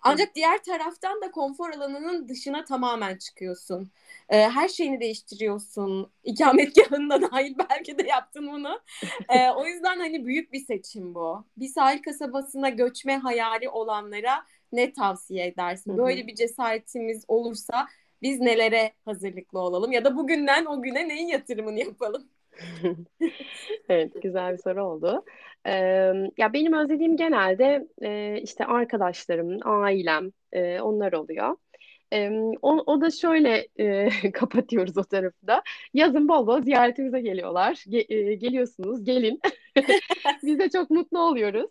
Ancak 0.04 0.34
diğer 0.34 0.62
taraftan 0.62 1.20
da 1.22 1.30
konfor 1.30 1.70
alanının 1.70 2.28
dışına 2.28 2.64
tamamen 2.64 3.16
çıkıyorsun. 3.16 3.90
Ee, 4.28 4.36
her 4.38 4.68
şeyini 4.68 5.00
değiştiriyorsun. 5.00 6.10
İkametgahında 6.24 7.22
dahil 7.22 7.54
belki 7.70 7.98
de 7.98 8.06
yaptın 8.08 8.48
bunu. 8.52 8.80
Ee, 9.28 9.50
o 9.50 9.66
yüzden 9.66 9.98
hani 9.98 10.26
büyük 10.26 10.52
bir 10.52 10.64
seçim 10.64 11.14
bu. 11.14 11.44
Bir 11.56 11.68
sahil 11.68 12.02
kasabasına 12.02 12.68
göçme 12.68 13.16
hayali 13.16 13.68
olanlara 13.68 14.44
ne 14.72 14.92
tavsiye 14.92 15.46
edersin? 15.46 15.96
Böyle 15.96 16.26
bir 16.26 16.34
cesaretimiz 16.34 17.24
olursa 17.28 17.88
biz 18.22 18.40
nelere 18.40 18.92
hazırlıklı 19.04 19.58
olalım? 19.58 19.92
Ya 19.92 20.04
da 20.04 20.16
bugünden 20.16 20.64
o 20.64 20.82
güne 20.82 21.08
neyin 21.08 21.28
yatırımını 21.28 21.78
yapalım? 21.78 22.28
evet, 23.88 24.22
güzel 24.22 24.52
bir 24.52 24.58
soru 24.58 24.84
oldu. 24.84 25.24
Ee, 25.66 25.72
ya 26.38 26.52
benim 26.52 26.72
özlediğim 26.72 27.16
genelde 27.16 27.88
e, 28.02 28.40
işte 28.42 28.64
arkadaşlarım, 28.64 29.58
ailem, 29.64 30.30
e, 30.52 30.80
onlar 30.80 31.12
oluyor. 31.12 31.56
E, 32.12 32.30
o, 32.62 32.70
o 32.86 33.00
da 33.00 33.10
şöyle 33.10 33.68
e, 33.78 34.08
kapatıyoruz 34.32 34.98
o 34.98 35.04
tarafı 35.04 35.46
da. 35.46 35.62
Yazın 35.94 36.28
bol 36.28 36.46
bol 36.46 36.62
ziyaretimize 36.62 37.20
geliyorlar. 37.20 37.84
Ge, 37.88 38.06
e, 38.08 38.34
geliyorsunuz, 38.34 39.04
gelin. 39.04 39.40
Biz 40.42 40.58
de 40.58 40.70
çok 40.70 40.90
mutlu 40.90 41.18
oluyoruz. 41.20 41.70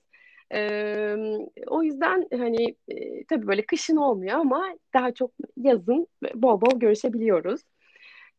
Ee, 0.54 1.16
o 1.68 1.84
yüzden 1.84 2.28
hani 2.38 2.76
e, 2.88 3.26
tabii 3.26 3.48
böyle 3.48 3.66
kışın 3.66 3.96
olmuyor 3.98 4.40
ama 4.40 4.76
daha 4.94 5.14
çok 5.14 5.32
yazın 5.58 6.08
bol 6.36 6.62
bol 6.62 6.80
görüşebiliyoruz 6.80 7.62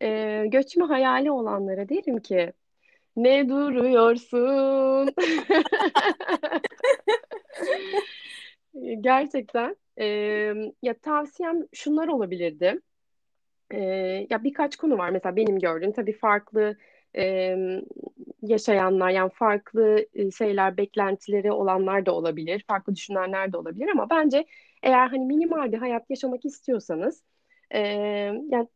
e, 0.04 0.44
göçme 0.48 0.84
hayali 0.84 1.30
olanlara 1.30 1.88
derim 1.88 2.20
ki 2.20 2.52
ne 3.16 3.48
duruyorsun? 3.48 5.14
Gerçekten 9.00 9.76
e, 10.00 10.04
ya 10.82 10.94
tavsiyem 11.02 11.60
şunlar 11.72 12.08
olabilirdi. 12.08 12.80
e, 13.70 13.78
ya 14.30 14.44
birkaç 14.44 14.76
konu 14.76 14.98
var. 14.98 15.10
Mesela 15.10 15.36
benim 15.36 15.58
gördüğüm 15.60 15.92
tabii 15.92 16.12
farklı 16.18 16.76
e, 17.16 17.56
yaşayanlar 18.42 19.10
yani 19.10 19.30
farklı 19.34 20.06
şeyler 20.38 20.76
beklentileri 20.76 21.52
olanlar 21.52 22.06
da 22.06 22.12
olabilir. 22.14 22.64
Farklı 22.68 22.94
düşünenler 22.96 23.52
de 23.52 23.56
olabilir 23.56 23.88
ama 23.88 24.10
bence 24.10 24.46
eğer 24.82 25.08
hani 25.08 25.26
minimal 25.26 25.72
bir 25.72 25.78
hayat 25.78 26.10
yaşamak 26.10 26.44
istiyorsanız 26.44 27.22
e, 27.70 27.78
yani 28.50 28.68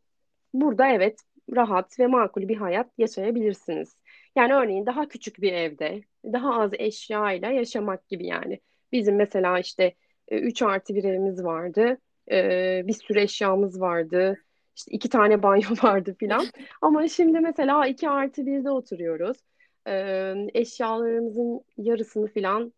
burada 0.53 0.87
evet 0.87 1.19
rahat 1.55 1.99
ve 1.99 2.07
makul 2.07 2.47
bir 2.47 2.57
hayat 2.57 2.87
yaşayabilirsiniz. 2.97 3.97
Yani 4.35 4.53
örneğin 4.53 4.85
daha 4.85 5.07
küçük 5.07 5.41
bir 5.41 5.53
evde, 5.53 6.01
daha 6.25 6.61
az 6.61 6.71
eşyayla 6.73 7.51
yaşamak 7.51 8.07
gibi 8.07 8.25
yani. 8.25 8.59
Bizim 8.91 9.15
mesela 9.15 9.59
işte 9.59 9.93
3 10.31 10.61
artı 10.61 10.95
bir 10.95 11.03
evimiz 11.03 11.43
vardı. 11.43 11.97
Bir 12.87 12.93
sürü 12.93 13.19
eşyamız 13.19 13.81
vardı. 13.81 14.37
İşte 14.75 14.91
iki 14.91 15.09
tane 15.09 15.43
banyo 15.43 15.69
vardı 15.83 16.15
filan. 16.19 16.45
Ama 16.81 17.07
şimdi 17.07 17.39
mesela 17.39 17.87
2 17.87 18.09
artı 18.09 18.41
1'de 18.41 18.71
oturuyoruz. 18.71 19.37
Eşyalarımızın 20.53 21.61
yarısını 21.77 22.27
filan 22.27 22.73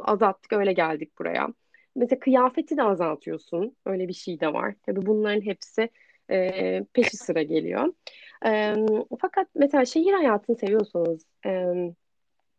azalttık 0.00 0.52
öyle 0.52 0.72
geldik 0.72 1.18
buraya. 1.18 1.48
Mesela 1.96 2.18
kıyafeti 2.18 2.76
de 2.76 2.82
azaltıyorsun. 2.82 3.76
Öyle 3.86 4.08
bir 4.08 4.12
şey 4.12 4.40
de 4.40 4.52
var. 4.52 4.74
Tabii 4.86 5.06
bunların 5.06 5.40
hepsi 5.40 5.90
peşi 6.94 7.16
sıra 7.16 7.42
geliyor. 7.42 7.94
E, 8.46 8.74
fakat 9.20 9.48
mesela 9.54 9.84
şehir 9.84 10.12
hayatını 10.12 10.56
seviyorsanız, 10.56 11.26
e, 11.46 11.50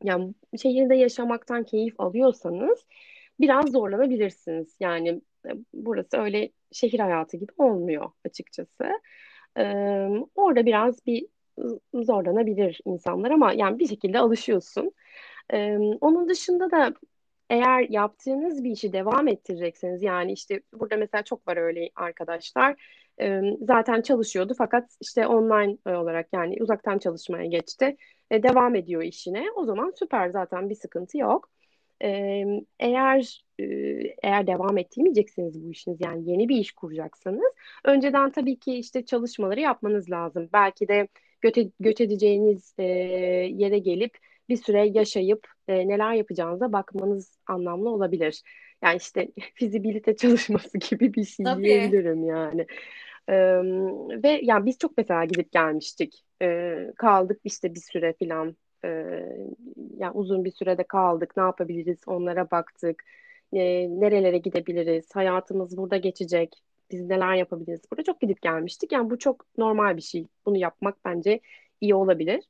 yani 0.04 0.34
şehirde 0.62 0.96
yaşamaktan 0.96 1.64
keyif 1.64 2.00
alıyorsanız 2.00 2.86
biraz 3.40 3.72
zorlanabilirsiniz. 3.72 4.76
Yani 4.80 5.22
e, 5.46 5.50
burası 5.74 6.18
öyle 6.18 6.50
şehir 6.72 7.00
hayatı 7.00 7.38
gibi 7.38 7.52
olmuyor 7.58 8.12
açıkçası. 8.26 8.86
E, 9.58 9.64
orada 10.36 10.66
biraz 10.66 11.06
bir 11.06 11.28
zorlanabilir 11.94 12.80
insanlar 12.86 13.32
ama 13.32 13.54
yani 13.54 13.80
bir 13.80 13.88
şekilde 13.88 14.20
alışıyorsun. 14.20 14.92
E, 15.54 15.78
onun 15.78 16.30
dışında 16.30 16.72
da 16.72 16.94
eğer 17.50 17.90
yaptığınız 17.90 18.64
bir 18.64 18.72
işi 18.72 18.94
devam 18.94 19.28
ettirecekseniz 19.28 20.04
yani 20.04 20.32
işte 20.32 20.62
burada 20.74 20.98
mesela 20.98 21.24
çok 21.24 21.48
var 21.48 21.58
öyle 21.58 21.90
arkadaşlar 21.96 22.76
zaten 23.62 24.02
çalışıyordu 24.02 24.54
fakat 24.58 24.98
işte 25.02 25.28
online 25.28 25.78
olarak 25.86 26.28
yani 26.34 26.56
uzaktan 26.60 26.98
çalışmaya 26.98 27.46
geçti. 27.46 27.98
devam 28.32 28.76
ediyor 28.76 29.04
işine. 29.04 29.46
O 29.56 29.66
zaman 29.66 29.94
süper 30.00 30.30
zaten 30.30 30.70
bir 30.70 30.76
sıkıntı 30.76 31.18
yok. 31.18 31.50
eğer 32.80 33.44
eğer 34.24 34.48
devam 34.48 34.78
ettirmeyeceksiniz 34.78 35.64
bu 35.64 35.72
işiniz 35.72 35.98
yani 36.02 36.30
yeni 36.32 36.50
bir 36.50 36.58
iş 36.58 36.72
kuracaksanız 36.72 37.54
önceden 37.86 38.32
tabii 38.32 38.60
ki 38.60 38.74
işte 38.74 39.06
çalışmaları 39.06 39.60
yapmanız 39.60 40.10
lazım. 40.12 40.50
Belki 40.54 40.88
de 40.88 41.08
göç, 41.42 41.58
göç 41.80 42.02
edeceğiniz 42.02 42.76
yere 43.60 43.80
gelip 43.80 44.18
bir 44.50 44.58
süre 44.58 44.88
yaşayıp 44.88 45.48
neler 45.68 46.14
yapacağınıza 46.14 46.74
bakmanız 46.74 47.38
anlamlı 47.48 47.90
olabilir. 47.90 48.42
Yani 48.84 48.98
işte 48.98 49.28
fizibilite 49.54 50.16
çalışması 50.16 50.78
gibi 50.78 51.14
bir 51.14 51.26
şey 51.26 51.44
Tabii. 51.44 51.64
diyebilirim 51.64 52.24
yani. 52.24 52.66
Ee, 53.30 53.34
ve 54.24 54.40
yani 54.44 54.66
biz 54.66 54.78
çok 54.78 54.98
mesela 54.98 55.26
gidip 55.26 55.52
gelmiştik. 55.52 56.24
Ee, 56.42 56.92
kaldık 56.98 57.42
işte 57.44 57.76
bir 57.76 57.80
süre 57.80 58.14
filan. 58.14 58.58
Ee, 58.86 58.90
yani 59.98 60.12
uzun 60.14 60.46
bir 60.46 60.52
sürede 60.52 60.84
kaldık. 60.84 61.38
Ne 61.38 61.44
yapabiliriz? 61.44 62.00
Onlara 62.08 62.52
baktık. 62.52 63.04
Ee, 63.54 63.90
nerelere 63.90 64.38
gidebiliriz? 64.38 65.16
Hayatımız 65.16 65.78
burada 65.78 65.98
geçecek. 65.98 66.56
Biz 66.92 67.02
neler 67.02 67.36
yapabiliriz? 67.36 67.82
Burada 67.92 68.04
çok 68.04 68.22
gidip 68.22 68.42
gelmiştik. 68.42 68.92
Yani 68.92 69.10
bu 69.10 69.20
çok 69.20 69.46
normal 69.58 69.98
bir 69.98 70.02
şey. 70.02 70.28
Bunu 70.46 70.58
yapmak 70.58 71.06
bence 71.06 71.40
iyi 71.82 71.96
olabilir. 71.96 72.44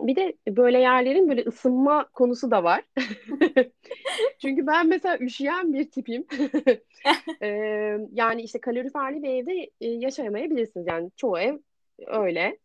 Bir 0.00 0.16
de 0.16 0.36
böyle 0.48 0.78
yerlerin 0.78 1.28
böyle 1.28 1.42
ısınma 1.42 2.08
konusu 2.12 2.50
da 2.50 2.64
var. 2.64 2.84
Çünkü 4.38 4.66
ben 4.66 4.88
mesela 4.88 5.18
üşüyen 5.18 5.72
bir 5.72 5.90
tipim. 5.90 6.26
yani 8.12 8.42
işte 8.42 8.60
kaloriferli 8.60 9.22
bir 9.22 9.28
evde 9.30 9.70
yaşayamayabilirsiniz. 9.80 10.86
Yani 10.86 11.10
çoğu 11.16 11.38
ev 11.38 11.58
öyle 12.06 12.58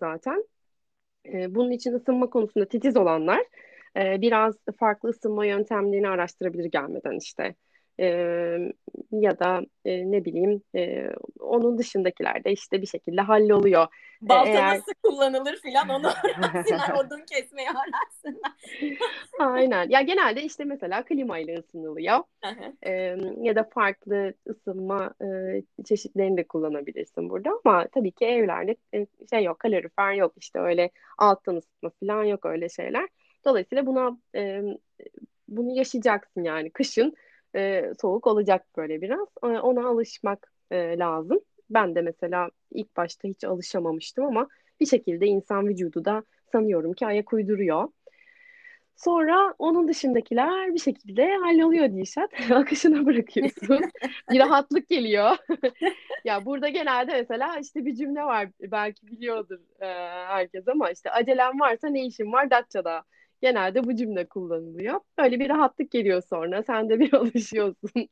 zaten. 0.00 0.44
Bunun 1.26 1.70
için 1.70 1.92
ısınma 1.92 2.30
konusunda 2.30 2.68
titiz 2.68 2.96
olanlar 2.96 3.40
biraz 3.96 4.56
farklı 4.78 5.08
ısınma 5.08 5.46
yöntemlerini 5.46 6.08
araştırabilir 6.08 6.64
gelmeden 6.64 7.18
işte. 7.18 7.54
Ya 9.12 9.38
da 9.38 9.60
ne 9.86 10.24
bileyim 10.24 10.62
onun 11.40 11.78
dışındakilerde 11.78 12.52
işte 12.52 12.82
bir 12.82 12.86
şekilde 12.86 13.20
halloluyor. 13.20 13.86
Balta 14.20 14.50
Eğer... 14.50 14.74
nasıl 14.74 14.92
kullanılır 15.02 15.56
filan 15.56 15.88
onu 15.88 16.06
öğrensinler. 16.38 16.94
odun 16.94 17.20
kesmeyi 17.20 17.68
öğrensinler. 17.68 18.52
Aynen. 19.38 19.88
Ya 19.88 20.00
genelde 20.00 20.42
işte 20.42 20.64
mesela 20.64 21.04
klima 21.04 21.38
ile 21.38 21.58
ısınılıyor. 21.58 22.18
ee, 22.82 23.16
ya 23.42 23.56
da 23.56 23.64
farklı 23.64 24.34
ısınma 24.48 25.14
e, 25.22 25.26
çeşitlerini 25.84 26.36
de 26.36 26.44
kullanabilirsin 26.46 27.30
burada. 27.30 27.50
Ama 27.64 27.88
tabii 27.88 28.12
ki 28.12 28.24
evlerde 28.24 28.76
e, 28.94 29.06
şey 29.30 29.44
yok, 29.44 29.58
kalorifer 29.58 30.12
yok. 30.12 30.32
işte 30.36 30.58
öyle 30.58 30.90
alttan 31.18 31.56
ısıtma 31.56 31.90
falan 32.00 32.24
yok 32.24 32.46
öyle 32.46 32.68
şeyler. 32.68 33.08
Dolayısıyla 33.44 33.86
buna 33.86 34.18
e, 34.34 34.62
bunu 35.48 35.76
yaşayacaksın 35.76 36.44
yani. 36.44 36.70
Kışın 36.70 37.14
e, 37.56 37.92
soğuk 38.00 38.26
olacak 38.26 38.66
böyle 38.76 39.02
biraz. 39.02 39.28
E, 39.42 39.46
ona 39.46 39.88
alışmak 39.88 40.52
e, 40.70 40.98
lazım. 40.98 41.40
Ben 41.70 41.94
de 41.94 42.02
mesela 42.02 42.50
ilk 42.72 42.96
başta 42.96 43.28
hiç 43.28 43.44
alışamamıştım 43.44 44.24
ama 44.24 44.48
bir 44.80 44.86
şekilde 44.86 45.26
insan 45.26 45.68
vücudu 45.68 46.04
da 46.04 46.22
sanıyorum 46.52 46.92
ki 46.92 47.06
ayak 47.06 47.32
uyduruyor. 47.32 47.88
Sonra 48.96 49.54
onun 49.58 49.88
dışındakiler 49.88 50.74
bir 50.74 50.78
şekilde 50.78 51.36
halloluyor 51.36 51.92
Dişat. 51.92 52.30
Akışına 52.50 53.06
bırakıyorsun. 53.06 53.80
bir 54.30 54.38
rahatlık 54.38 54.88
geliyor. 54.88 55.36
ya 56.24 56.44
burada 56.44 56.68
genelde 56.68 57.12
mesela 57.12 57.58
işte 57.58 57.84
bir 57.86 57.94
cümle 57.94 58.22
var. 58.22 58.48
Belki 58.60 59.06
biliyordur 59.06 59.58
e, 59.80 59.86
herkes 60.26 60.68
ama 60.68 60.90
işte 60.90 61.10
acelem 61.10 61.60
varsa 61.60 61.88
ne 61.88 62.06
işin 62.06 62.32
var 62.32 62.50
Datça'da. 62.50 63.04
Genelde 63.40 63.84
bu 63.84 63.96
cümle 63.96 64.28
kullanılıyor. 64.28 65.00
Öyle 65.18 65.40
bir 65.40 65.48
rahatlık 65.48 65.90
geliyor 65.90 66.22
sonra. 66.30 66.62
Sen 66.62 66.88
de 66.88 67.00
bir 67.00 67.12
alışıyorsun 67.14 68.08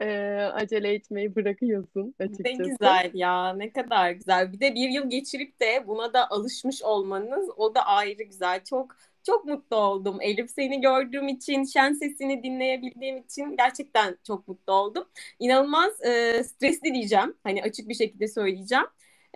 e, 0.00 0.06
acele 0.52 0.94
etmeyi 0.94 1.34
bırakıyorsun 1.34 2.14
açıkçası. 2.18 2.62
Ne 2.62 2.68
güzel 2.68 3.10
ya 3.14 3.52
ne 3.52 3.72
kadar 3.72 4.10
güzel. 4.10 4.52
Bir 4.52 4.60
de 4.60 4.74
bir 4.74 4.88
yıl 4.88 5.10
geçirip 5.10 5.60
de 5.60 5.84
buna 5.86 6.12
da 6.12 6.30
alışmış 6.30 6.82
olmanız 6.82 7.50
o 7.56 7.74
da 7.74 7.86
ayrı 7.86 8.22
güzel. 8.22 8.64
Çok 8.64 8.96
çok 9.22 9.44
mutlu 9.44 9.76
oldum. 9.76 10.18
Elif 10.20 10.50
seni 10.50 10.80
gördüğüm 10.80 11.28
için, 11.28 11.64
şen 11.64 11.92
sesini 11.92 12.42
dinleyebildiğim 12.42 13.16
için 13.16 13.56
gerçekten 13.56 14.18
çok 14.26 14.48
mutlu 14.48 14.72
oldum. 14.72 15.04
İnanılmaz 15.38 16.04
e, 16.04 16.44
stresli 16.44 16.94
diyeceğim. 16.94 17.34
Hani 17.44 17.62
açık 17.62 17.88
bir 17.88 17.94
şekilde 17.94 18.28
söyleyeceğim. 18.28 18.86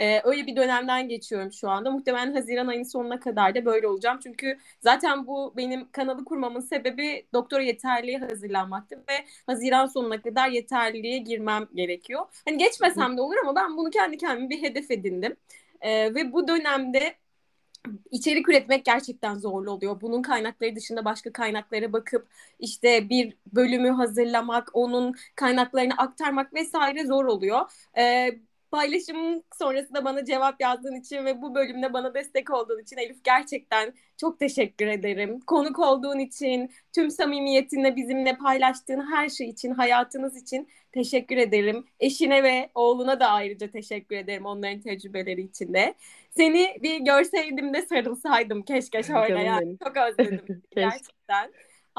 Ee, 0.00 0.20
öyle 0.24 0.46
bir 0.46 0.56
dönemden 0.56 1.08
geçiyorum 1.08 1.52
şu 1.52 1.70
anda. 1.70 1.90
Muhtemelen 1.90 2.34
Haziran 2.34 2.66
ayının 2.66 2.84
sonuna 2.84 3.20
kadar 3.20 3.54
da 3.54 3.64
böyle 3.64 3.86
olacağım. 3.86 4.18
Çünkü 4.22 4.58
zaten 4.80 5.26
bu 5.26 5.54
benim 5.56 5.90
kanalı 5.92 6.24
kurmamın 6.24 6.60
sebebi 6.60 7.26
doktora 7.32 7.62
yeterliğe 7.62 8.18
hazırlanmaktı 8.18 8.96
ve 8.96 9.24
Haziran 9.46 9.86
sonuna 9.86 10.22
kadar 10.22 10.48
yeterliliğe 10.48 11.18
girmem 11.18 11.68
gerekiyor. 11.74 12.26
Hani 12.44 12.58
geçmesem 12.58 13.16
de 13.16 13.20
olur 13.20 13.36
ama 13.42 13.56
ben 13.56 13.76
bunu 13.76 13.90
kendi 13.90 14.16
kendime 14.16 14.50
bir 14.50 14.62
hedef 14.62 14.90
edindim. 14.90 15.36
Ee, 15.80 16.14
ve 16.14 16.32
bu 16.32 16.48
dönemde 16.48 17.14
içerik 18.10 18.48
üretmek 18.48 18.84
gerçekten 18.84 19.34
zorlu 19.34 19.70
oluyor. 19.70 20.00
Bunun 20.00 20.22
kaynakları 20.22 20.76
dışında 20.76 21.04
başka 21.04 21.32
kaynaklara 21.32 21.92
bakıp 21.92 22.28
işte 22.58 23.08
bir 23.08 23.36
bölümü 23.52 23.90
hazırlamak, 23.90 24.70
onun 24.72 25.14
kaynaklarını 25.36 25.94
aktarmak 25.98 26.54
vesaire 26.54 27.06
zor 27.06 27.24
oluyor. 27.24 27.60
Ee, 27.98 28.40
paylaşım 28.70 29.42
sonrasında 29.58 30.04
bana 30.04 30.24
cevap 30.24 30.60
yazdığın 30.60 30.94
için 31.00 31.24
ve 31.24 31.42
bu 31.42 31.54
bölümde 31.54 31.92
bana 31.92 32.14
destek 32.14 32.50
olduğun 32.50 32.82
için 32.82 32.96
Elif 32.96 33.24
gerçekten 33.24 33.94
çok 34.16 34.38
teşekkür 34.38 34.86
ederim. 34.86 35.40
Konuk 35.40 35.78
olduğun 35.78 36.18
için, 36.18 36.70
tüm 36.94 37.10
samimiyetinle 37.10 37.96
bizimle 37.96 38.36
paylaştığın 38.36 39.12
her 39.12 39.28
şey 39.28 39.48
için, 39.48 39.70
hayatınız 39.70 40.42
için 40.42 40.68
teşekkür 40.92 41.36
ederim. 41.36 41.84
Eşine 42.00 42.42
ve 42.42 42.70
oğluna 42.74 43.20
da 43.20 43.26
ayrıca 43.26 43.70
teşekkür 43.70 44.16
ederim 44.16 44.46
onların 44.46 44.80
tecrübeleri 44.80 45.40
için 45.42 45.74
de. 45.74 45.94
Seni 46.36 46.76
bir 46.82 47.00
görseydim 47.00 47.74
de 47.74 47.82
sarılsaydım 47.82 48.62
keşke 48.62 49.02
şöyle 49.02 49.42
yani. 49.42 49.78
Çok 49.84 49.96
özledim 49.96 50.62
gerçekten. 50.76 51.52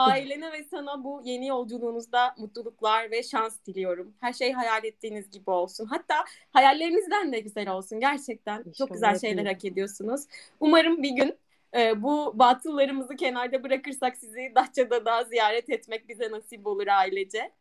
Ailene 0.07 0.51
ve 0.51 0.63
sana 0.63 1.03
bu 1.03 1.21
yeni 1.25 1.47
yolculuğunuzda 1.47 2.35
mutluluklar 2.37 3.11
ve 3.11 3.23
şans 3.23 3.65
diliyorum. 3.65 4.13
Her 4.19 4.33
şey 4.33 4.51
hayal 4.53 4.83
ettiğiniz 4.85 5.31
gibi 5.31 5.49
olsun. 5.49 5.85
Hatta 5.85 6.15
hayallerinizden 6.51 7.33
de 7.33 7.39
güzel 7.39 7.69
olsun. 7.69 7.99
Gerçekten 7.99 8.59
İnşallah 8.59 8.73
çok 8.73 8.93
güzel 8.93 9.15
şeyler 9.15 9.45
hak 9.45 9.65
ediyorsunuz. 9.65 10.21
Umarım 10.59 11.03
bir 11.03 11.11
gün 11.11 11.37
e, 11.77 12.03
bu 12.03 12.39
batıllarımızı 12.39 13.15
kenarda 13.15 13.63
bırakırsak 13.63 14.17
sizi 14.17 14.51
Datça'da 14.55 15.05
daha 15.05 15.23
ziyaret 15.23 15.69
etmek 15.69 16.09
bize 16.09 16.31
nasip 16.31 16.67
olur 16.67 16.87
ailece. 16.87 17.51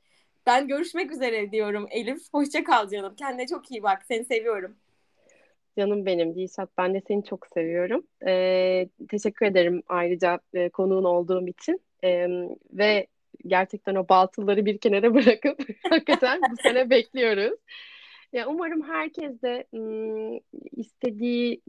Ben 0.47 0.69
görüşmek 0.69 1.13
üzere 1.13 1.53
diyorum 1.53 1.87
Elif. 1.91 2.19
Hoşça 2.33 2.65
kal 2.65 2.89
canım. 2.89 3.15
Kendine 3.17 3.47
çok 3.47 3.71
iyi 3.71 3.83
bak. 3.83 4.05
Seni 4.09 4.25
seviyorum. 4.25 4.77
Canım 5.79 6.07
benim 6.07 6.35
Dilşat. 6.35 6.71
Ben 6.79 6.95
de 6.95 7.03
seni 7.09 7.25
çok 7.25 7.47
seviyorum. 7.55 8.07
Ee, 8.27 8.89
teşekkür 9.11 9.47
ederim 9.47 9.83
ayrıca 9.89 10.41
e, 10.55 10.69
konuğun 10.71 11.05
olduğum 11.05 11.47
için. 11.49 11.81
Ee, 12.05 12.29
ve 12.73 13.07
gerçekten 13.47 13.95
o 13.95 14.09
batılları 14.09 14.67
bir 14.67 14.79
kenara 14.79 15.15
bırakıp 15.15 15.61
hakikaten 15.91 16.41
bu 16.51 16.57
sene 16.63 16.91
bekliyoruz. 16.91 17.59
Ya 18.33 18.49
umarım 18.49 18.83
herkes 18.83 19.43
de 19.43 19.67
istediği 20.77 21.63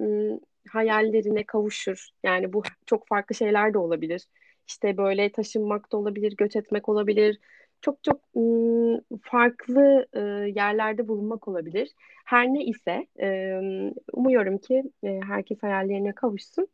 hayallerine 0.69 1.43
kavuşur. 1.43 2.09
Yani 2.23 2.53
bu 2.53 2.63
çok 2.85 3.07
farklı 3.07 3.35
şeyler 3.35 3.73
de 3.73 3.77
olabilir. 3.77 4.25
İşte 4.67 4.97
böyle 4.97 5.31
taşınmak 5.31 5.91
da 5.91 5.97
olabilir, 5.97 6.33
göç 6.37 6.55
etmek 6.55 6.89
olabilir. 6.89 7.39
Çok 7.81 8.03
çok 8.03 8.21
farklı 9.21 10.07
e, 10.13 10.19
yerlerde 10.55 11.07
bulunmak 11.07 11.47
olabilir. 11.47 11.89
Her 12.25 12.47
ne 12.47 12.63
ise 12.65 13.07
e, 13.21 13.59
umuyorum 14.13 14.57
ki 14.57 14.83
e, 15.03 15.19
herkes 15.27 15.63
hayallerine 15.63 16.13
kavuşsun. 16.15 16.67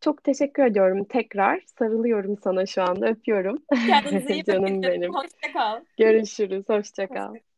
Çok 0.00 0.24
teşekkür 0.24 0.64
ediyorum 0.64 1.04
tekrar. 1.04 1.60
Sarılıyorum 1.78 2.38
sana 2.44 2.66
şu 2.66 2.82
anda. 2.82 3.06
Öpüyorum. 3.08 3.58
Kendinize 3.86 4.32
iyi 4.34 4.46
bakın. 4.48 4.66
Canım 4.66 4.82
benim. 4.82 5.14
Hoşça 5.14 5.52
kal. 5.52 5.80
Görüşürüz. 5.98 6.68
Hoşça 6.68 7.06
kal. 7.08 7.34
Hoşça 7.34 7.55